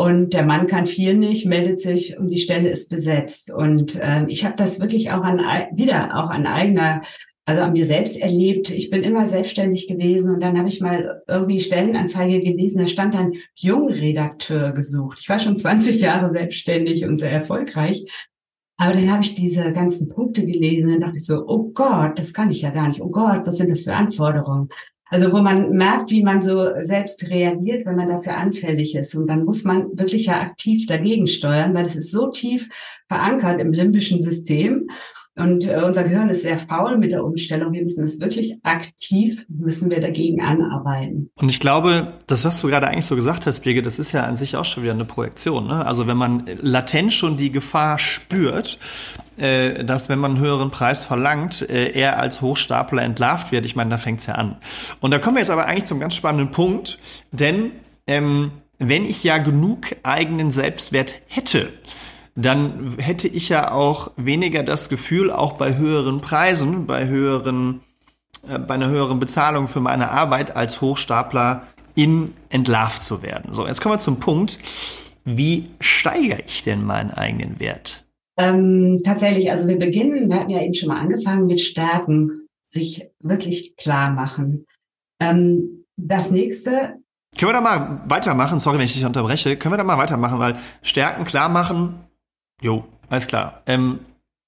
Und 0.01 0.33
der 0.33 0.45
Mann 0.45 0.67
kann 0.67 0.87
vier 0.87 1.13
nicht, 1.13 1.45
meldet 1.45 1.79
sich 1.79 2.19
und 2.19 2.29
die 2.29 2.39
Stelle 2.39 2.71
ist 2.71 2.89
besetzt. 2.89 3.53
Und 3.53 3.99
ähm, 4.01 4.29
ich 4.29 4.47
habe 4.47 4.55
das 4.57 4.81
wirklich 4.81 5.11
auch 5.11 5.21
an 5.21 5.41
wieder 5.77 6.17
auch 6.17 6.31
an 6.31 6.47
eigener 6.47 7.03
also 7.45 7.61
an 7.61 7.73
mir 7.75 7.85
selbst 7.85 8.17
erlebt. 8.17 8.71
Ich 8.71 8.89
bin 8.89 9.03
immer 9.03 9.27
selbstständig 9.27 9.89
gewesen 9.89 10.33
und 10.33 10.41
dann 10.41 10.57
habe 10.57 10.71
ich 10.71 10.81
mal 10.81 11.21
irgendwie 11.29 11.61
Stellenanzeige 11.61 12.41
gelesen, 12.41 12.79
da 12.79 12.89
stand 12.89 13.13
dann 13.13 13.35
Jungredakteur 13.55 14.73
gesucht. 14.73 15.19
Ich 15.21 15.29
war 15.29 15.39
schon 15.39 15.59
20 15.59 16.01
Jahre 16.01 16.33
selbstständig 16.33 17.05
und 17.05 17.19
sehr 17.19 17.33
erfolgreich. 17.33 18.07
Aber 18.79 18.95
dann 18.95 19.13
habe 19.13 19.23
ich 19.23 19.35
diese 19.35 19.71
ganzen 19.73 20.09
Punkte 20.09 20.47
gelesen 20.47 20.95
und 20.95 21.01
dachte 21.01 21.19
ich 21.19 21.27
so, 21.27 21.45
oh 21.47 21.73
Gott, 21.75 22.19
das 22.19 22.33
kann 22.33 22.51
ich 22.51 22.63
ja 22.63 22.71
gar 22.71 22.89
nicht. 22.89 23.03
Oh 23.03 23.11
Gott, 23.11 23.47
was 23.47 23.59
sind 23.59 23.69
das 23.69 23.83
für 23.83 23.93
Anforderungen? 23.93 24.71
Also 25.11 25.33
wo 25.33 25.39
man 25.39 25.71
merkt, 25.73 26.11
wie 26.11 26.23
man 26.23 26.41
so 26.41 26.69
selbst 26.79 27.29
reagiert, 27.29 27.85
wenn 27.85 27.97
man 27.97 28.09
dafür 28.09 28.37
anfällig 28.37 28.95
ist. 28.95 29.15
Und 29.17 29.27
dann 29.27 29.45
muss 29.45 29.65
man 29.65 29.99
wirklich 29.99 30.27
ja 30.27 30.41
aktiv 30.41 30.87
dagegen 30.87 31.27
steuern, 31.27 31.75
weil 31.75 31.85
es 31.85 31.97
ist 31.97 32.13
so 32.13 32.31
tief 32.31 32.69
verankert 33.09 33.61
im 33.61 33.73
limbischen 33.73 34.23
System. 34.23 34.89
Und 35.41 35.65
äh, 35.65 35.83
unser 35.85 36.05
Gehirn 36.05 36.29
ist 36.29 36.43
sehr 36.43 36.59
faul 36.59 36.99
mit 36.99 37.13
der 37.13 37.25
Umstellung. 37.25 37.73
Wir 37.73 37.83
müssen 37.83 38.05
es 38.05 38.21
wirklich 38.21 38.59
aktiv, 38.63 39.47
müssen 39.49 39.91
wir 39.91 40.01
dagegen 40.01 40.41
anarbeiten. 40.43 41.31
Und 41.37 41.49
ich 41.49 41.61
glaube, 41.61 42.13
das, 42.27 42.45
was 42.45 42.61
du 42.61 42.69
gerade 42.69 42.89
eigentlich 42.89 43.07
so 43.07 43.17
gesagt 43.17 43.47
hast, 43.47 43.61
Birgit, 43.61 43.87
das 43.87 43.99
ist 43.99 44.13
ja 44.13 44.25
an 44.25 44.37
sich 44.37 44.57
auch 44.57 44.65
schon 44.65 44.83
wieder 44.83 44.93
eine 44.93 45.05
Projektion. 45.05 45.67
Ne? 45.67 45.87
Also 45.87 46.07
wenn 46.07 46.17
man 46.17 46.45
latent 46.61 47.13
schon 47.13 47.37
die 47.37 47.51
Gefahr 47.51 47.99
spürt, 47.99 48.79
äh, 49.37 49.85
dass 49.85 50.09
wenn 50.09 50.19
man 50.19 50.33
einen 50.33 50.41
höheren 50.41 50.71
Preis 50.71 51.05
verlangt, 51.05 51.69
äh, 51.69 51.91
er 51.93 52.19
als 52.19 52.41
Hochstapler 52.43 53.03
entlarvt 53.03 53.53
wird, 53.53 53.65
ich 53.65 53.77
meine, 53.77 53.91
da 53.91 53.97
fängt's 53.97 54.27
ja 54.27 54.35
an. 54.35 54.57
Und 55.01 55.11
da 55.11 55.19
kommen 55.19 55.37
wir 55.37 55.41
jetzt 55.41 55.51
aber 55.51 55.67
eigentlich 55.67 55.85
zum 55.85 56.01
ganz 56.01 56.15
spannenden 56.15 56.51
Punkt, 56.51 56.99
denn 57.33 57.73
ähm, 58.07 58.53
wenn 58.79 59.05
ich 59.05 59.25
ja 59.25 59.39
genug 59.39 59.95
eigenen 60.03 60.51
Selbstwert 60.51 61.15
hätte, 61.27 61.69
dann 62.35 62.97
hätte 62.99 63.29
ich 63.29 63.49
ja 63.49 63.73
auch 63.73 64.11
weniger 64.17 64.63
das 64.63 64.89
Gefühl, 64.89 65.31
auch 65.31 65.55
bei 65.55 65.77
höheren 65.77 66.21
Preisen, 66.21 66.87
bei 66.87 67.07
höheren, 67.07 67.81
äh, 68.49 68.59
bei 68.59 68.75
einer 68.75 68.89
höheren 68.89 69.19
Bezahlung 69.19 69.69
für 69.69 69.81
meine 69.81 70.11
Arbeit 70.11 70.57
als 70.57 70.81
Hochstapler 70.81 71.63
in 71.95 72.35
entlarvt 72.49 73.03
zu 73.03 73.23
werden. 73.23 73.53
So, 73.53 73.67
jetzt 73.67 73.81
kommen 73.81 73.95
wir 73.95 73.99
zum 73.99 74.21
Punkt. 74.21 74.59
Wie 75.25 75.71
steigere 75.81 76.41
ich 76.47 76.63
denn 76.65 76.85
meinen 76.85 77.11
eigenen 77.11 77.61
Wert? 77.61 78.05
Ähm, 78.39 79.01
tatsächlich, 79.05 79.51
also 79.51 79.69
wir 79.69 79.79
beginnen, 79.79 80.31
wir 80.31 80.37
hatten 80.37 80.51
ja 80.51 80.63
eben 80.63 80.73
schon 80.73 80.89
mal 80.89 81.01
angefangen 81.01 81.47
mit 81.47 81.61
Stärken, 81.61 82.47
sich 82.63 83.07
wirklich 83.21 83.77
klar 83.77 84.11
machen. 84.13 84.67
Ähm, 85.21 85.85
das 85.97 86.31
nächste. 86.31 86.95
Können 87.37 87.51
wir 87.51 87.53
da 87.53 87.61
mal 87.61 88.03
weitermachen? 88.07 88.59
Sorry, 88.59 88.79
wenn 88.79 88.87
ich 88.87 88.95
dich 88.95 89.05
unterbreche. 89.05 89.57
Können 89.57 89.75
wir 89.75 89.79
da 89.79 89.85
mal 89.85 89.99
weitermachen, 89.99 90.39
weil 90.39 90.57
Stärken 90.83 91.25
klar 91.25 91.49
machen, 91.49 92.01
Jo, 92.61 92.85
alles 93.09 93.27
klar. 93.27 93.63
Ähm, 93.67 94.01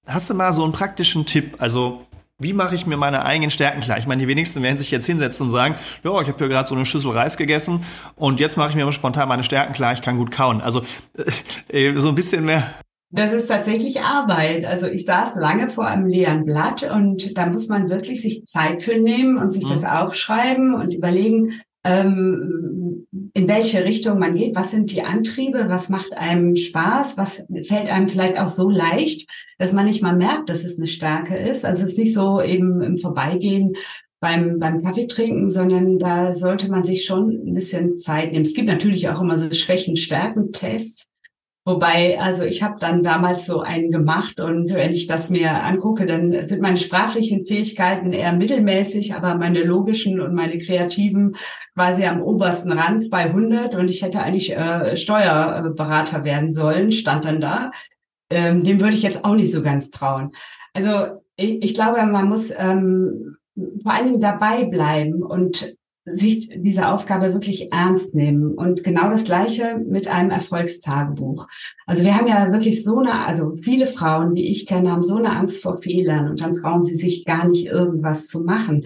hast 0.07 0.28
du 0.31 0.35
mal 0.35 0.52
so 0.52 0.64
einen 0.64 0.73
praktischen 0.73 1.26
Tipp? 1.26 1.57
Also, 1.59 2.07
wie 2.39 2.52
mache 2.52 2.75
ich 2.75 2.87
mir 2.87 2.97
meine 2.97 3.25
eigenen 3.25 3.50
Stärken 3.50 3.80
klar? 3.80 3.99
Ich 3.99 4.06
meine, 4.06 4.21
die 4.21 4.28
wenigsten 4.28 4.63
werden 4.63 4.78
sich 4.78 4.91
jetzt 4.91 5.06
hinsetzen 5.06 5.47
und 5.47 5.52
sagen, 5.52 5.75
ja, 6.02 6.21
ich 6.21 6.28
habe 6.28 6.39
hier 6.39 6.49
gerade 6.49 6.69
so 6.69 6.75
eine 6.75 6.84
Schüssel 6.84 7.13
Reis 7.13 7.37
gegessen 7.37 7.84
und 8.17 8.41
jetzt 8.41 8.56
mache 8.56 8.71
ich 8.71 8.75
mir 8.75 8.91
spontan 8.93 9.28
meine 9.28 9.45
Stärken 9.45 9.73
klar, 9.73 9.93
ich 9.93 10.02
kann 10.02 10.19
gut 10.19 10.30
kauen. 10.30 10.60
Also 10.60 10.82
äh, 11.69 11.97
so 11.97 12.08
ein 12.08 12.15
bisschen 12.15 12.45
mehr. 12.45 12.75
Das 13.15 13.32
ist 13.32 13.47
tatsächlich 13.47 14.00
Arbeit. 14.00 14.65
Also 14.65 14.87
ich 14.87 15.04
saß 15.04 15.37
lange 15.37 15.69
vor 15.69 15.87
einem 15.87 16.06
leeren 16.06 16.47
Blatt 16.47 16.82
und 16.82 17.37
da 17.37 17.47
muss 17.47 17.69
man 17.69 17.91
wirklich 17.91 18.23
sich 18.23 18.47
Zeit 18.47 18.82
für 18.82 18.99
nehmen 18.99 19.37
und 19.37 19.52
sich 19.52 19.65
mhm. 19.65 19.69
das 19.69 19.84
aufschreiben 19.84 20.75
und 20.75 20.95
überlegen, 20.95 21.60
ähm, 21.84 23.06
in 23.34 23.49
welche 23.49 23.84
Richtung 23.84 24.18
man 24.18 24.34
geht, 24.34 24.54
was 24.54 24.71
sind 24.71 24.90
die 24.90 25.02
Antriebe, 25.02 25.64
was 25.68 25.88
macht 25.88 26.12
einem 26.12 26.54
Spaß, 26.54 27.16
was 27.16 27.45
fällt 27.66 27.88
einem 27.88 28.08
vielleicht 28.08 28.38
auch 28.38 28.49
so 28.49 28.71
leicht, 28.71 29.28
dass 29.58 29.73
man 29.73 29.86
nicht 29.86 30.02
mal 30.02 30.16
merkt, 30.16 30.49
dass 30.49 30.64
es 30.64 30.78
eine 30.78 30.86
Stärke 30.86 31.36
ist. 31.36 31.64
Also 31.64 31.84
es 31.84 31.92
ist 31.92 31.99
nicht 31.99 32.14
so 32.14 32.40
eben 32.40 32.82
im 32.82 32.99
Vorbeigehen 32.99 33.73
beim, 34.21 34.60
beim 34.60 34.80
Kaffee 34.80 35.08
trinken, 35.08 35.50
sondern 35.50 35.99
da 35.99 36.32
sollte 36.32 36.71
man 36.71 36.84
sich 36.84 37.04
schon 37.04 37.30
ein 37.30 37.54
bisschen 37.54 37.99
Zeit 37.99 38.30
nehmen. 38.30 38.45
Es 38.45 38.54
gibt 38.54 38.68
natürlich 38.68 39.08
auch 39.08 39.21
immer 39.21 39.36
so 39.36 39.52
Schwächen-Stärken-Tests. 39.52 41.06
Wobei, 41.65 42.19
also 42.21 42.43
ich 42.43 42.61
habe 42.65 42.75
dann 42.81 43.05
damals 43.05 43.47
so 43.47 43.61
einen 43.61 43.93
gemacht 43.93 44.41
und 44.41 44.71
wenn 44.71 44.91
ich 44.91 45.07
das 45.07 45.31
mir 45.31 45.63
angucke, 45.63 46.07
dann 46.07 46.45
sind 46.45 46.61
meine 46.61 46.77
sprachlichen 46.77 47.47
Fähigkeiten 47.47 48.13
eher 48.13 48.33
mittelmäßig, 48.33 49.15
aber 49.15 49.37
meine 49.37 49.63
logischen 49.63 50.21
und 50.21 50.35
meine 50.35 50.59
kreativen 50.59 51.37
quasi 51.75 52.05
am 52.05 52.21
obersten 52.21 52.73
Rand 52.73 53.11
bei 53.11 53.27
100 53.27 53.77
und 53.77 53.91
ich 53.91 54.03
hätte 54.03 54.21
eigentlich 54.21 54.57
äh, 54.57 54.97
Steuerberater 54.97 56.25
werden 56.25 56.53
sollen, 56.53 56.91
stand 56.91 57.25
dann 57.25 57.41
da. 57.41 57.71
Ähm, 58.29 58.65
dem 58.65 58.81
würde 58.81 58.97
ich 58.97 59.03
jetzt 59.03 59.25
auch 59.25 59.37
nicht 59.37 59.53
so 59.53 59.63
ganz 59.63 59.93
trauen. 59.93 60.33
Also 60.75 61.21
ich, 61.37 61.63
ich 61.63 61.75
glaube, 61.75 62.05
man 62.07 62.29
muss 62.29 62.53
ähm, 62.57 63.37
vor 63.83 63.93
allen 63.93 64.07
Dingen 64.07 64.21
dabei 64.21 64.65
bleiben 64.65 65.23
und 65.23 65.77
sich 66.04 66.50
diese 66.56 66.88
Aufgabe 66.88 67.32
wirklich 67.32 67.73
ernst 67.73 68.15
nehmen. 68.15 68.54
Und 68.54 68.82
genau 68.82 69.08
das 69.10 69.25
Gleiche 69.25 69.76
mit 69.78 70.08
einem 70.08 70.30
Erfolgstagebuch. 70.30 71.47
Also 71.86 72.04
wir 72.04 72.17
haben 72.17 72.26
ja 72.26 72.52
wirklich 72.52 72.82
so 72.82 72.99
eine, 72.99 73.26
also 73.26 73.56
viele 73.56 73.86
Frauen, 73.86 74.34
die 74.34 74.50
ich 74.50 74.67
kenne, 74.67 74.91
haben 74.91 75.02
so 75.02 75.17
eine 75.17 75.30
Angst 75.30 75.62
vor 75.62 75.76
Fehlern 75.76 76.28
und 76.28 76.41
dann 76.41 76.54
trauen 76.54 76.82
sie 76.82 76.97
sich 76.97 77.25
gar 77.25 77.47
nicht 77.47 77.67
irgendwas 77.67 78.26
zu 78.26 78.41
machen. 78.41 78.84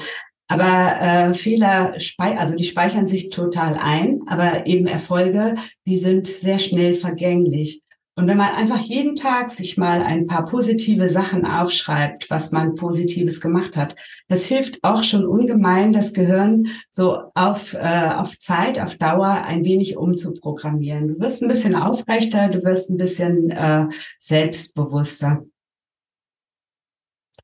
Aber 0.49 1.01
äh, 1.01 1.35
Fehler, 1.35 1.97
also 2.19 2.55
die 2.55 2.65
speichern 2.65 3.09
sich 3.09 3.31
total 3.31 3.75
ein, 3.75 4.21
aber 4.27 4.67
eben 4.67 4.87
Erfolge, 4.87 5.57
die 5.87 5.99
sind 5.99 6.29
sehr 6.29 6.61
schnell 6.61 6.95
vergänglich. 6.95 7.83
Und 8.19 8.29
wenn 8.29 8.39
man 8.39 8.55
einfach 8.55 8.81
jeden 8.81 9.15
Tag 9.15 9.51
sich 9.51 9.77
mal 9.77 10.01
ein 10.01 10.27
paar 10.27 10.47
positive 10.47 11.11
Sachen 11.11 11.45
aufschreibt, 11.45 12.31
was 12.31 12.51
man 12.51 12.75
Positives 12.75 13.43
gemacht 13.43 13.77
hat, 13.77 13.95
das 14.27 14.47
hilft 14.47 14.83
auch 14.83 15.03
schon 15.03 15.27
ungemein, 15.27 15.93
das 15.93 16.15
Gehirn 16.15 16.69
so 16.91 17.31
auf, 17.35 17.75
äh, 17.75 18.11
auf 18.15 18.39
Zeit, 18.39 18.81
auf 18.81 18.97
Dauer 18.97 19.43
ein 19.45 19.67
wenig 19.67 19.99
umzuprogrammieren. 19.99 21.09
Du 21.09 21.21
wirst 21.21 21.43
ein 21.43 21.49
bisschen 21.49 21.75
aufrechter, 21.75 22.49
du 22.49 22.65
wirst 22.65 22.89
ein 22.89 22.97
bisschen 22.97 23.51
äh, 23.51 23.87
selbstbewusster. 24.19 25.45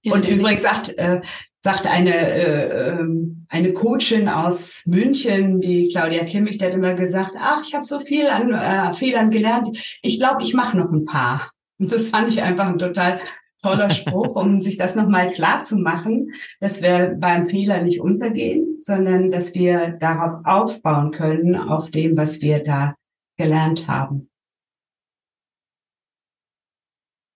Ja, 0.00 0.14
und 0.14 0.26
übrigens 0.26 0.62
sagt, 0.62 0.96
äh, 0.96 1.20
sagt 1.62 1.86
eine, 1.86 2.14
äh, 2.14 2.88
ähm, 2.90 3.46
eine 3.48 3.72
Coachin 3.72 4.28
aus 4.28 4.82
München, 4.86 5.60
die 5.60 5.88
Claudia 5.88 6.24
Kimmich, 6.24 6.58
die 6.58 6.64
hat 6.64 6.74
immer 6.74 6.94
gesagt, 6.94 7.36
ach, 7.38 7.62
ich 7.64 7.74
habe 7.74 7.84
so 7.84 8.00
viel 8.00 8.26
an 8.26 8.52
äh, 8.52 8.92
Fehlern 8.92 9.30
gelernt, 9.30 9.68
ich 10.02 10.18
glaube, 10.18 10.42
ich 10.42 10.54
mache 10.54 10.76
noch 10.76 10.90
ein 10.90 11.04
paar. 11.04 11.52
Und 11.78 11.92
das 11.92 12.08
fand 12.08 12.28
ich 12.28 12.42
einfach 12.42 12.66
ein 12.66 12.78
total 12.78 13.20
toller 13.62 13.90
Spruch, 13.90 14.34
um 14.34 14.60
sich 14.60 14.76
das 14.76 14.96
nochmal 14.96 15.30
klar 15.30 15.62
zu 15.62 15.76
machen, 15.76 16.32
dass 16.58 16.82
wir 16.82 17.16
beim 17.18 17.46
Fehler 17.46 17.82
nicht 17.82 18.00
untergehen, 18.00 18.78
sondern 18.80 19.30
dass 19.30 19.54
wir 19.54 19.96
darauf 20.00 20.44
aufbauen 20.44 21.12
können, 21.12 21.54
auf 21.54 21.90
dem, 21.90 22.16
was 22.16 22.40
wir 22.40 22.62
da 22.62 22.96
gelernt 23.36 23.86
haben. 23.86 24.31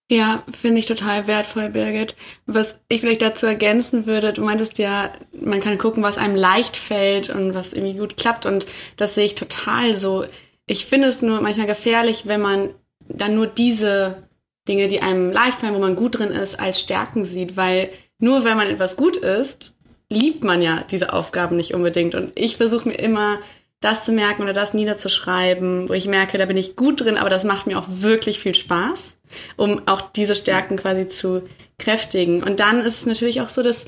Ja, 0.09 0.45
finde 0.53 0.79
ich 0.79 0.87
total 0.87 1.27
wertvoll, 1.27 1.69
Birgit. 1.69 2.15
Was 2.47 2.79
ich 2.89 3.01
vielleicht 3.01 3.23
dazu 3.23 3.47
ergänzen 3.47 4.07
würde, 4.07 4.33
du 4.33 4.43
meintest 4.43 4.79
ja, 4.79 5.13
man 5.33 5.61
kann 5.61 5.79
gucken, 5.79 6.03
was 6.05 6.17
einem 6.17 6.37
leicht 6.37 6.77
fällt 6.77 7.29
und 7.29 7.55
was 7.55 7.73
irgendwie 7.73 7.99
gut 7.99 8.17
klappt 8.17 8.47
und 8.47 8.67
das 8.97 9.17
sehe 9.17 9.25
ich 9.25 9.35
total 9.35 9.95
so. 9.95 10.25
Ich 10.67 10.87
finde 10.87 11.09
es 11.09 11.23
nur 11.23 11.41
manchmal 11.41 11.67
gefährlich, 11.67 12.27
wenn 12.27 12.41
man 12.41 12.71
dann 13.09 13.35
nur 13.35 13.49
diese 13.49 14.29
Dinge, 14.69 14.87
die 14.87 15.03
einem 15.03 15.33
leicht 15.33 15.59
fallen, 15.59 15.75
wo 15.75 15.81
man 15.81 15.97
gut 15.97 16.19
drin 16.19 16.31
ist, 16.31 16.59
als 16.59 16.79
Stärken 16.79 17.25
sieht, 17.25 17.57
weil 17.57 17.91
nur 18.19 18.45
wenn 18.45 18.57
man 18.57 18.69
etwas 18.69 18.97
gut 18.97 19.17
ist, 19.17 19.77
liebt 20.09 20.45
man 20.45 20.63
ja 20.63 20.85
diese 20.89 21.13
Aufgaben 21.13 21.57
nicht 21.57 21.75
unbedingt. 21.75 22.15
Und 22.15 22.33
ich 22.37 22.57
versuche 22.57 22.89
mir 22.89 22.95
immer 22.99 23.39
das 23.81 24.05
zu 24.05 24.13
merken 24.13 24.43
oder 24.43 24.53
das 24.53 24.75
niederzuschreiben, 24.75 25.89
wo 25.89 25.93
ich 25.93 26.07
merke, 26.07 26.39
da 26.39 26.47
bin 26.47 26.57
ich 26.57 26.77
gut 26.77 27.01
drin, 27.03 27.17
aber 27.17 27.31
das 27.31 27.45
macht 27.45 27.67
mir 27.67 27.79
auch 27.79 27.87
wirklich 27.89 28.41
viel 28.41 28.55
Spaß, 28.55 29.19
um 29.57 29.87
auch 29.87 30.01
diese 30.01 30.35
Stärken 30.35 30.77
quasi 30.77 31.09
zu 31.09 31.43
kräftigen. 31.79 32.43
Und 32.43 32.61
dann 32.61 32.81
ist 32.81 33.01
es 33.01 33.07
natürlich 33.07 33.41
auch 33.41 33.49
so, 33.49 33.63
dass 33.63 33.87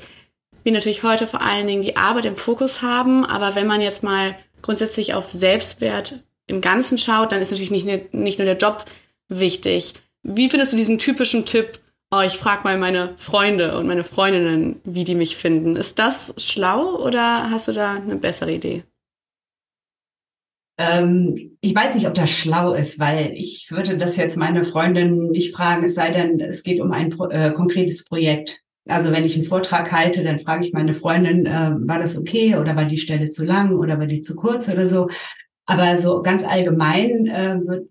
wir 0.63 0.71
natürlich 0.71 1.03
heute 1.03 1.27
vor 1.27 1.41
allen 1.41 1.67
Dingen 1.67 1.81
die 1.81 1.97
Arbeit 1.97 2.25
im 2.25 2.35
Fokus 2.35 2.81
haben. 2.81 3.25
Aber 3.25 3.55
wenn 3.55 3.67
man 3.67 3.81
jetzt 3.81 4.03
mal 4.03 4.35
grundsätzlich 4.61 5.13
auf 5.13 5.31
Selbstwert 5.31 6.23
im 6.47 6.61
Ganzen 6.61 6.97
schaut, 6.97 7.31
dann 7.31 7.41
ist 7.41 7.51
natürlich 7.51 7.71
nicht, 7.71 8.13
nicht 8.13 8.39
nur 8.39 8.45
der 8.45 8.57
Job 8.57 8.85
wichtig. 9.27 9.93
Wie 10.23 10.49
findest 10.49 10.73
du 10.73 10.77
diesen 10.77 10.99
typischen 10.99 11.45
Tipp, 11.45 11.79
oh, 12.11 12.21
ich 12.21 12.33
frage 12.33 12.63
mal 12.63 12.77
meine 12.77 13.15
Freunde 13.17 13.77
und 13.77 13.87
meine 13.87 14.03
Freundinnen, 14.03 14.81
wie 14.83 15.03
die 15.03 15.15
mich 15.15 15.37
finden? 15.37 15.75
Ist 15.75 15.97
das 15.97 16.33
schlau 16.37 16.97
oder 16.97 17.49
hast 17.49 17.67
du 17.67 17.71
da 17.71 17.93
eine 17.93 18.17
bessere 18.17 18.51
Idee? 18.51 18.83
Ähm, 20.79 21.57
ich 21.59 21.75
weiß 21.75 21.95
nicht, 21.95 22.07
ob 22.07 22.13
das 22.13 22.29
schlau 22.29 22.73
ist, 22.73 22.99
weil 22.99 23.31
ich 23.33 23.67
würde 23.69 23.97
das 23.97 24.15
jetzt 24.15 24.37
meine 24.37 24.63
Freundin 24.63 25.29
nicht 25.29 25.53
fragen, 25.53 25.83
es 25.83 25.93
sei 25.93 26.11
denn, 26.11 26.39
es 26.39 26.63
geht 26.63 26.79
um 26.79 26.93
ein 26.93 27.13
äh, 27.31 27.51
konkretes 27.51 28.05
Projekt. 28.05 28.61
Also 28.87 29.11
wenn 29.11 29.25
ich 29.25 29.35
einen 29.35 29.43
Vortrag 29.43 29.91
halte, 29.91 30.23
dann 30.23 30.39
frage 30.39 30.65
ich 30.65 30.71
meine 30.71 30.93
Freundin, 30.93 31.45
äh, 31.45 31.71
war 31.81 31.99
das 31.99 32.17
okay 32.17 32.55
oder 32.55 32.77
war 32.77 32.85
die 32.85 32.97
Stelle 32.97 33.29
zu 33.29 33.43
lang 33.43 33.75
oder 33.75 33.99
war 33.99 34.07
die 34.07 34.21
zu 34.21 34.35
kurz 34.35 34.69
oder 34.69 34.85
so. 34.85 35.09
Aber 35.65 35.97
so 35.97 36.21
ganz 36.21 36.45
allgemein 36.45 37.27
äh, 37.27 37.59
wird 37.61 37.89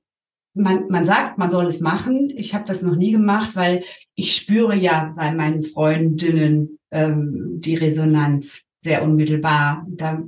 man, 0.55 0.89
man 0.89 1.05
sagt, 1.05 1.39
man 1.39 1.51
soll 1.51 1.67
es 1.67 1.81
machen. 1.81 2.31
Ich 2.35 2.55
habe 2.55 2.65
das 2.67 2.83
noch 2.83 2.97
nie 2.97 3.13
gemacht, 3.13 3.55
weil 3.55 3.85
ich 4.15 4.35
spüre 4.35 4.75
ja 4.75 5.13
bei 5.17 5.33
meinen 5.33 5.63
Freundinnen 5.63 6.79
ähm, 6.91 7.61
die 7.61 7.77
Resonanz 7.77 8.65
sehr 8.81 9.03
unmittelbar. 9.03 9.87
Da 9.89 10.23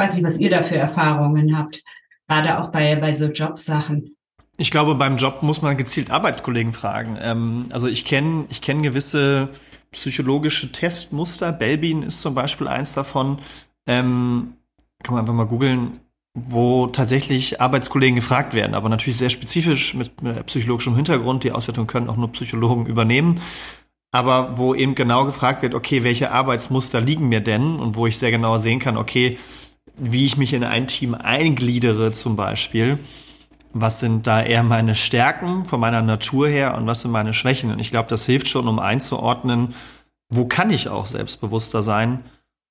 weiß 0.00 0.16
ich, 0.16 0.24
was 0.24 0.38
ihr 0.38 0.50
da 0.50 0.62
für 0.62 0.76
Erfahrungen 0.76 1.56
habt, 1.56 1.84
gerade 2.26 2.58
auch 2.58 2.72
bei, 2.72 2.96
bei 2.96 3.14
so 3.14 3.26
Jobsachen. 3.26 4.16
Ich 4.56 4.70
glaube, 4.70 4.94
beim 4.94 5.16
Job 5.16 5.42
muss 5.42 5.62
man 5.62 5.76
gezielt 5.76 6.10
Arbeitskollegen 6.10 6.72
fragen. 6.72 7.18
Ähm, 7.22 7.66
also 7.70 7.86
ich 7.86 8.04
kenne 8.04 8.46
ich 8.50 8.62
kenn 8.62 8.82
gewisse 8.82 9.50
psychologische 9.92 10.72
Testmuster. 10.72 11.52
Belbin 11.52 12.02
ist 12.02 12.22
zum 12.22 12.34
Beispiel 12.34 12.68
eins 12.68 12.94
davon. 12.94 13.38
Ähm, 13.86 14.54
kann 15.02 15.14
man 15.14 15.22
einfach 15.22 15.34
mal 15.34 15.46
googeln, 15.46 16.00
wo 16.34 16.86
tatsächlich 16.86 17.60
Arbeitskollegen 17.60 18.16
gefragt 18.16 18.54
werden, 18.54 18.74
aber 18.74 18.88
natürlich 18.88 19.16
sehr 19.16 19.30
spezifisch 19.30 19.94
mit 19.94 20.12
psychologischem 20.46 20.94
Hintergrund. 20.94 21.44
Die 21.44 21.52
Auswertung 21.52 21.86
können 21.86 22.08
auch 22.08 22.16
nur 22.16 22.30
Psychologen 22.32 22.86
übernehmen. 22.86 23.40
Aber 24.12 24.58
wo 24.58 24.74
eben 24.74 24.94
genau 24.94 25.24
gefragt 25.24 25.62
wird, 25.62 25.74
okay, 25.74 26.02
welche 26.04 26.32
Arbeitsmuster 26.32 27.00
liegen 27.00 27.28
mir 27.28 27.40
denn? 27.40 27.76
Und 27.76 27.96
wo 27.96 28.06
ich 28.06 28.18
sehr 28.18 28.30
genau 28.30 28.58
sehen 28.58 28.80
kann, 28.80 28.96
okay, 28.96 29.38
wie 30.00 30.26
ich 30.26 30.36
mich 30.36 30.52
in 30.52 30.64
ein 30.64 30.86
Team 30.86 31.14
eingliedere 31.14 32.12
zum 32.12 32.36
Beispiel 32.36 32.98
was 33.72 34.00
sind 34.00 34.26
da 34.26 34.42
eher 34.42 34.62
meine 34.62 34.94
Stärken 34.94 35.64
von 35.64 35.80
meiner 35.80 36.02
Natur 36.02 36.48
her 36.48 36.76
und 36.76 36.86
was 36.86 37.02
sind 37.02 37.10
meine 37.10 37.34
Schwächen. 37.34 37.70
Und 37.70 37.78
ich 37.78 37.90
glaube, 37.90 38.08
das 38.08 38.26
hilft 38.26 38.48
schon, 38.48 38.66
um 38.66 38.78
einzuordnen, 38.78 39.74
wo 40.28 40.44
kann 40.46 40.70
ich 40.70 40.88
auch 40.88 41.06
selbstbewusster 41.06 41.82
sein 41.82 42.24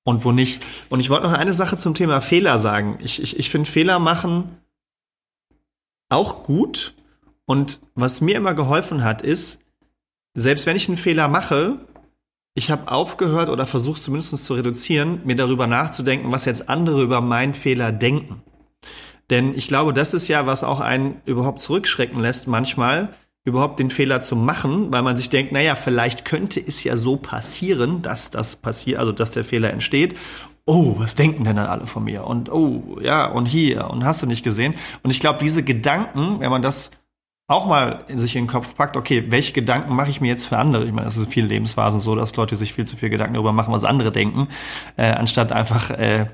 und 0.03 0.25
wo 0.25 0.31
nicht. 0.31 0.61
Und 0.89 0.99
ich 0.99 1.09
wollte 1.09 1.27
noch 1.27 1.37
eine 1.37 1.53
Sache 1.53 1.77
zum 1.77 1.93
Thema 1.93 2.21
Fehler 2.21 2.57
sagen. 2.57 2.97
Ich, 3.01 3.21
ich, 3.21 3.39
ich 3.39 3.49
finde 3.49 3.69
Fehler 3.69 3.99
machen 3.99 4.57
auch 6.09 6.43
gut. 6.43 6.95
Und 7.45 7.79
was 7.95 8.21
mir 8.21 8.35
immer 8.35 8.53
geholfen 8.53 9.03
hat, 9.03 9.21
ist, 9.21 9.63
selbst 10.33 10.65
wenn 10.65 10.75
ich 10.75 10.87
einen 10.87 10.97
Fehler 10.97 11.27
mache, 11.27 11.77
ich 12.59 12.69
habe 12.69 12.91
aufgehört 12.91 13.47
oder 13.47 13.65
versucht 13.65 14.01
zumindest 14.01 14.43
zu 14.43 14.53
reduzieren, 14.53 15.21
mir 15.23 15.37
darüber 15.37 15.65
nachzudenken, 15.65 16.29
was 16.29 16.43
jetzt 16.43 16.67
andere 16.67 17.01
über 17.01 17.21
meinen 17.21 17.53
Fehler 17.53 17.93
denken. 17.93 18.43
Denn 19.29 19.55
ich 19.55 19.69
glaube, 19.69 19.93
das 19.93 20.13
ist 20.13 20.27
ja, 20.27 20.45
was 20.45 20.65
auch 20.65 20.81
einen 20.81 21.21
überhaupt 21.25 21.61
zurückschrecken 21.61 22.19
lässt, 22.19 22.49
manchmal 22.49 23.13
überhaupt 23.45 23.79
den 23.79 23.89
Fehler 23.89 24.19
zu 24.19 24.35
machen, 24.35 24.91
weil 24.91 25.03
man 25.03 25.15
sich 25.15 25.29
denkt, 25.29 25.53
naja, 25.53 25.75
vielleicht 25.75 26.25
könnte 26.25 26.59
es 26.59 26.83
ja 26.83 26.97
so 26.97 27.15
passieren, 27.15 28.01
dass 28.01 28.29
das 28.29 28.57
passiert, 28.57 28.99
also 28.99 29.13
dass 29.13 29.31
der 29.31 29.45
Fehler 29.45 29.71
entsteht. 29.71 30.17
Oh, 30.65 30.95
was 30.97 31.15
denken 31.15 31.45
denn 31.45 31.55
dann 31.55 31.67
alle 31.67 31.87
von 31.87 32.03
mir? 32.03 32.25
Und 32.25 32.51
oh, 32.51 32.99
ja, 33.01 33.25
und 33.25 33.45
hier, 33.45 33.89
und 33.89 34.03
hast 34.03 34.21
du 34.21 34.27
nicht 34.27 34.43
gesehen? 34.43 34.73
Und 35.01 35.11
ich 35.11 35.21
glaube, 35.21 35.39
diese 35.41 35.63
Gedanken, 35.63 36.41
wenn 36.41 36.51
man 36.51 36.61
das 36.61 36.91
auch 37.49 37.65
mal 37.65 38.05
sich 38.13 38.35
in 38.35 38.43
den 38.43 38.49
Kopf 38.49 38.75
packt, 38.75 38.95
okay, 38.95 39.25
welche 39.29 39.53
Gedanken 39.53 39.95
mache 39.95 40.09
ich 40.09 40.21
mir 40.21 40.27
jetzt 40.27 40.45
für 40.45 40.59
andere? 40.59 40.85
Ich 40.85 40.91
meine, 40.91 41.05
das 41.05 41.17
ist 41.17 41.25
in 41.25 41.31
vielen 41.31 41.49
Lebensphasen 41.49 41.99
so, 41.99 42.15
dass 42.15 42.35
Leute 42.35 42.55
sich 42.55 42.73
viel 42.73 42.85
zu 42.85 42.95
viel 42.95 43.09
Gedanken 43.09 43.33
darüber 43.33 43.53
machen, 43.53 43.73
was 43.73 43.83
andere 43.83 44.11
denken, 44.11 44.47
äh, 44.97 45.09
anstatt 45.11 45.51
einfach 45.51 45.89
äh, 45.89 46.27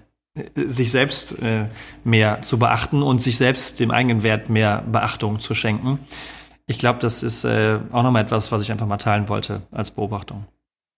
sich 0.56 0.92
selbst 0.92 1.42
äh, 1.42 1.68
mehr 2.04 2.42
zu 2.42 2.60
beachten 2.60 3.02
und 3.02 3.22
sich 3.22 3.38
selbst 3.38 3.80
dem 3.80 3.92
eigenen 3.92 4.24
Wert 4.24 4.50
mehr 4.50 4.84
Beachtung 4.92 5.40
zu 5.40 5.56
schenken. 5.56 6.00
Ich 6.68 6.80
glaube, 6.80 7.00
das 7.00 7.24
ist 7.24 7.46
äh, 7.46 7.80
auch 7.94 8.04
nochmal 8.04 8.24
etwas, 8.24 8.52
was 8.52 8.62
ich 8.62 8.72
einfach 8.72 8.88
mal 8.88 8.98
teilen 8.98 9.30
wollte 9.30 9.62
als 9.72 9.92
Beobachtung. 9.92 10.46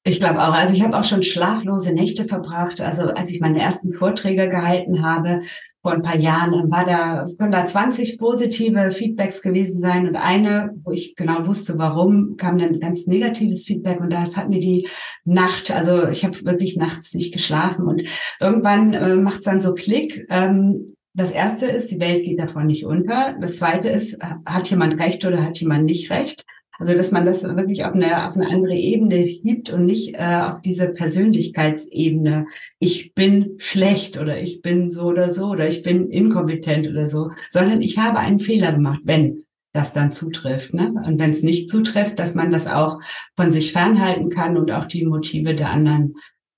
Ich 0.04 0.20
glaube 0.20 0.42
auch. 0.42 0.54
Also 0.54 0.74
ich 0.74 0.84
habe 0.84 0.98
auch 0.98 1.04
schon 1.04 1.22
schlaflose 1.22 1.94
Nächte 1.94 2.26
verbracht. 2.26 2.82
Also 2.82 3.04
als 3.04 3.30
ich 3.30 3.40
meine 3.40 3.60
ersten 3.60 3.92
Vorträge 3.92 4.50
gehalten 4.50 5.06
habe, 5.06 5.42
vor 5.82 5.94
ein 5.94 6.02
paar 6.02 6.18
Jahren 6.18 6.70
war 6.72 6.86
da, 6.86 7.26
können 7.38 7.52
da 7.52 7.66
20 7.66 8.18
positive 8.18 8.92
Feedbacks 8.92 9.42
gewesen 9.42 9.80
sein 9.80 10.08
und 10.08 10.16
eine, 10.16 10.72
wo 10.84 10.92
ich 10.92 11.16
genau 11.16 11.46
wusste, 11.46 11.78
warum, 11.78 12.36
kam 12.36 12.58
dann 12.58 12.80
ganz 12.80 13.08
negatives 13.08 13.64
Feedback 13.64 14.02
und 14.02 14.12
das 14.12 14.36
hat 14.36 14.50
mir 14.50 14.60
die 14.60 14.88
Nacht, 15.24 15.72
also 15.72 16.08
ich 16.08 16.26
habe 16.26 16.44
wirklich 16.46 16.76
nachts 16.76 17.14
nicht 17.14 17.32
geschlafen 17.32 17.88
und 17.88 18.04
irgendwann 18.40 18.94
äh, 18.94 19.16
macht 19.16 19.40
es 19.40 19.46
dann 19.46 19.62
so 19.62 19.74
Klick. 19.74 20.26
Ähm, 20.30 20.86
das 21.14 21.32
erste 21.32 21.66
ist, 21.66 21.90
die 21.90 22.00
Welt 22.00 22.24
geht 22.24 22.40
davon 22.40 22.68
nicht 22.68 22.86
unter. 22.86 23.36
Das 23.42 23.58
zweite 23.58 23.90
ist, 23.90 24.22
hat 24.46 24.70
jemand 24.70 25.00
recht 25.00 25.26
oder 25.26 25.44
hat 25.44 25.60
jemand 25.60 25.86
nicht 25.86 26.12
recht? 26.12 26.46
Also 26.80 26.94
dass 26.94 27.12
man 27.12 27.26
das 27.26 27.44
wirklich 27.44 27.86
auf 27.86 27.94
eine, 27.94 28.28
auf 28.28 28.36
eine 28.36 28.48
andere 28.48 28.76
Ebene 28.76 29.16
hebt 29.16 29.72
und 29.72 29.86
nicht 29.86 30.16
äh, 30.16 30.42
auf 30.44 30.62
diese 30.62 30.90
Persönlichkeitsebene, 30.90 32.48
ich 32.80 33.14
bin 33.14 33.56
schlecht 33.58 34.18
oder 34.18 34.40
ich 34.40 34.62
bin 34.62 34.92
so 34.92 35.04
oder 35.04 35.30
so 35.30 35.48
oder 35.48 35.68
ich 35.68 35.82
bin 35.82 36.10
inkompetent 36.10 36.88
oder 36.88 37.08
so, 37.08 37.32
sondern 37.50 37.82
ich 37.82 37.98
habe 37.98 38.20
einen 38.20 38.40
Fehler 38.40 38.72
gemacht, 38.74 39.02
wenn 39.04 39.44
das 39.74 39.94
dann 39.94 40.12
zutrifft. 40.12 40.74
Ne? 40.74 40.94
Und 41.06 41.20
wenn 41.20 41.32
es 41.32 41.44
nicht 41.44 41.70
zutrifft, 41.70 42.20
dass 42.20 42.36
man 42.36 42.52
das 42.52 42.68
auch 42.68 43.00
von 43.36 43.52
sich 43.52 43.72
fernhalten 43.72 44.30
kann 44.30 44.58
und 44.58 44.72
auch 44.72 44.86
die 44.86 45.06
Motive 45.06 45.56
der 45.56 45.72
anderen 45.72 46.16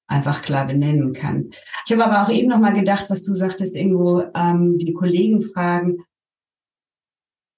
einfach 0.07 0.41
klar 0.41 0.65
benennen 0.65 1.13
kann. 1.13 1.51
Ich 1.85 1.91
habe 1.91 2.05
aber 2.05 2.23
auch 2.25 2.33
eben 2.33 2.49
noch 2.49 2.59
mal 2.59 2.73
gedacht, 2.73 3.05
was 3.09 3.23
du 3.23 3.33
sagtest, 3.33 3.75
irgendwo 3.75 4.23
ähm, 4.35 4.77
die 4.77 4.93
Kollegen 4.93 5.41
fragen. 5.41 5.99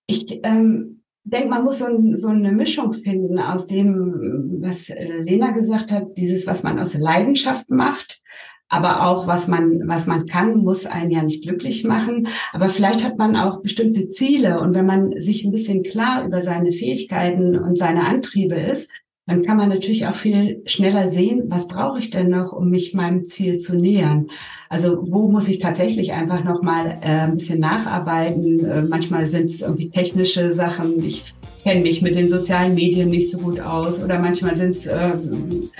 Ich 0.08 0.42
ähm, 0.44 1.01
denke, 1.24 1.50
man 1.50 1.64
muss 1.64 1.80
so, 1.80 1.86
ein, 1.86 2.18
so, 2.18 2.30
eine 2.30 2.52
Mischung 2.52 2.94
finden 2.94 3.40
aus 3.40 3.68
dem, 3.68 4.60
was 4.62 4.90
äh, 4.90 5.20
Lena 5.20 5.52
gesagt 5.52 5.92
hat, 5.92 6.18
dieses, 6.18 6.48
was 6.48 6.64
man 6.64 6.80
aus 6.80 6.94
Leidenschaft 6.96 7.70
macht, 7.70 8.22
aber 8.68 9.06
auch 9.06 9.28
was 9.28 9.48
man, 9.48 9.84
was 9.86 10.08
man 10.08 10.26
kann, 10.26 10.58
muss 10.58 10.86
einen 10.86 11.12
ja 11.12 11.22
nicht 11.24 11.44
glücklich 11.44 11.84
machen. 11.84 12.28
Aber 12.54 12.70
vielleicht 12.70 13.04
hat 13.04 13.18
man 13.18 13.36
auch 13.36 13.62
bestimmte 13.62 14.08
Ziele 14.08 14.62
und 14.62 14.74
wenn 14.74 14.86
man 14.86 15.12
sich 15.20 15.44
ein 15.44 15.52
bisschen 15.52 15.84
klar 15.84 16.26
über 16.26 16.42
seine 16.42 16.72
Fähigkeiten 16.72 17.58
und 17.58 17.78
seine 17.78 18.06
Antriebe 18.06 18.56
ist, 18.56 18.90
dann 19.32 19.44
kann 19.44 19.56
man 19.56 19.70
natürlich 19.70 20.06
auch 20.08 20.14
viel 20.14 20.62
schneller 20.66 21.08
sehen, 21.08 21.44
was 21.48 21.70
brauche 21.70 22.00
ich 22.00 22.10
denn 22.10 22.30
noch, 22.30 22.52
um 22.52 22.70
mich 22.70 22.94
meinem 22.94 23.24
Ziel 23.24 23.60
zu 23.60 23.78
nähern. 23.78 24.28
Also 24.68 25.06
wo 25.08 25.30
muss 25.30 25.48
ich 25.48 25.60
tatsächlich 25.60 26.12
einfach 26.12 26.44
noch 26.44 26.62
mal 26.62 27.00
äh, 27.02 27.22
ein 27.22 27.36
bisschen 27.36 27.62
nacharbeiten. 27.62 28.66
Äh, 28.66 28.82
manchmal 28.82 29.26
sind 29.28 29.46
es 29.46 29.62
irgendwie 29.62 29.90
technische 29.90 30.52
Sachen. 30.52 31.02
Ich 31.02 31.34
kenne 31.64 31.80
mich 31.80 32.02
mit 32.02 32.16
den 32.16 32.28
sozialen 32.28 32.74
Medien 32.74 33.08
nicht 33.08 33.30
so 33.30 33.38
gut 33.38 33.62
aus 33.62 34.04
oder 34.04 34.20
manchmal 34.20 34.58
sind 34.58 34.72
es 34.72 34.86
äh, 34.86 35.14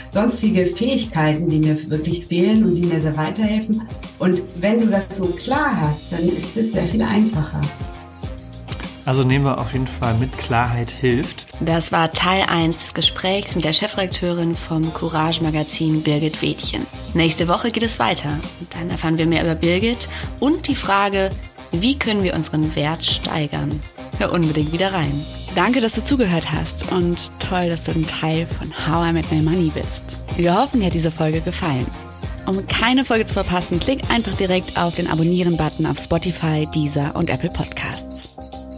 sonstige 0.08 0.68
Fähigkeiten, 0.68 1.50
die 1.50 1.60
mir 1.60 1.90
wirklich 1.90 2.26
fehlen 2.26 2.64
und 2.64 2.76
die 2.76 2.88
mir 2.88 3.02
sehr 3.02 3.18
weiterhelfen. 3.18 3.82
Und 4.20 4.42
wenn 4.62 4.80
du 4.80 4.88
das 4.88 5.14
so 5.14 5.26
klar 5.26 5.76
hast, 5.82 6.10
dann 6.14 6.30
ist 6.30 6.56
es 6.56 6.72
sehr 6.72 6.88
viel 6.88 7.02
einfacher. 7.02 7.60
Also 9.06 9.24
nehmen 9.24 9.46
wir 9.46 9.58
auf 9.58 9.74
jeden 9.74 9.88
Fall 9.88 10.14
mit 10.16 10.38
Klarheit 10.38 10.92
hilft. 10.92 11.48
Das 11.60 11.92
war 11.92 12.12
Teil 12.12 12.44
1 12.48 12.78
des 12.78 12.94
Gesprächs 12.94 13.56
mit 13.56 13.66
der 13.66 13.74
Chefredakteurin 13.74 14.56
vom 14.56 14.94
Courage 14.94 15.42
Magazin 15.42 16.04
Birgit 16.04 16.42
Wädchen. 16.42 16.86
Nächste 17.14 17.48
Woche 17.48 17.72
geht 17.72 17.84
es 17.84 18.00
weiter. 18.00 18.40
Dann 18.78 18.90
erfahren 18.90 19.18
wir 19.18 19.26
mehr 19.26 19.44
über 19.44 19.56
Birgit 19.56 20.08
und 20.40 20.68
die 20.68 20.76
Frage, 20.76 21.30
wie 21.72 21.98
können 21.98 22.24
wir 22.24 22.36
unseren 22.36 22.76
Wert 22.76 23.04
steigern? 23.04 23.72
Hör 24.18 24.34
unbedingt 24.34 24.74
wieder 24.74 24.94
rein. 24.94 25.26
Danke, 25.56 25.82
dass 25.82 25.94
du 25.94 26.04
zugehört 26.04 26.52
hast 26.52 26.92
und 26.92 27.32
toll, 27.40 27.70
dass 27.70 27.84
du 27.84 27.92
ein 27.92 28.06
Teil 28.06 28.46
von 28.46 28.72
How 28.88 29.10
I 29.10 29.14
Met 29.14 29.32
My 29.32 29.42
Money 29.42 29.72
bist. 29.74 30.24
Wir 30.38 30.56
hoffen, 30.56 30.80
dir 30.80 30.88
hat 30.88 30.94
diese 30.94 31.12
Folge 31.12 31.42
gefallen. 31.42 31.86
Um 32.46 32.66
keine 32.68 33.06
Folge 33.06 33.26
zu 33.26 33.34
verpassen, 33.34 33.80
klick 33.80 34.10
einfach 34.10 34.34
direkt 34.34 34.78
auf 34.78 34.96
den 34.96 35.08
Abonnieren-Button 35.08 35.86
auf 35.86 36.00
Spotify, 36.00 36.68
Deezer 36.74 37.16
und 37.16 37.30
Apple 37.30 37.50
Podcasts. 37.50 38.11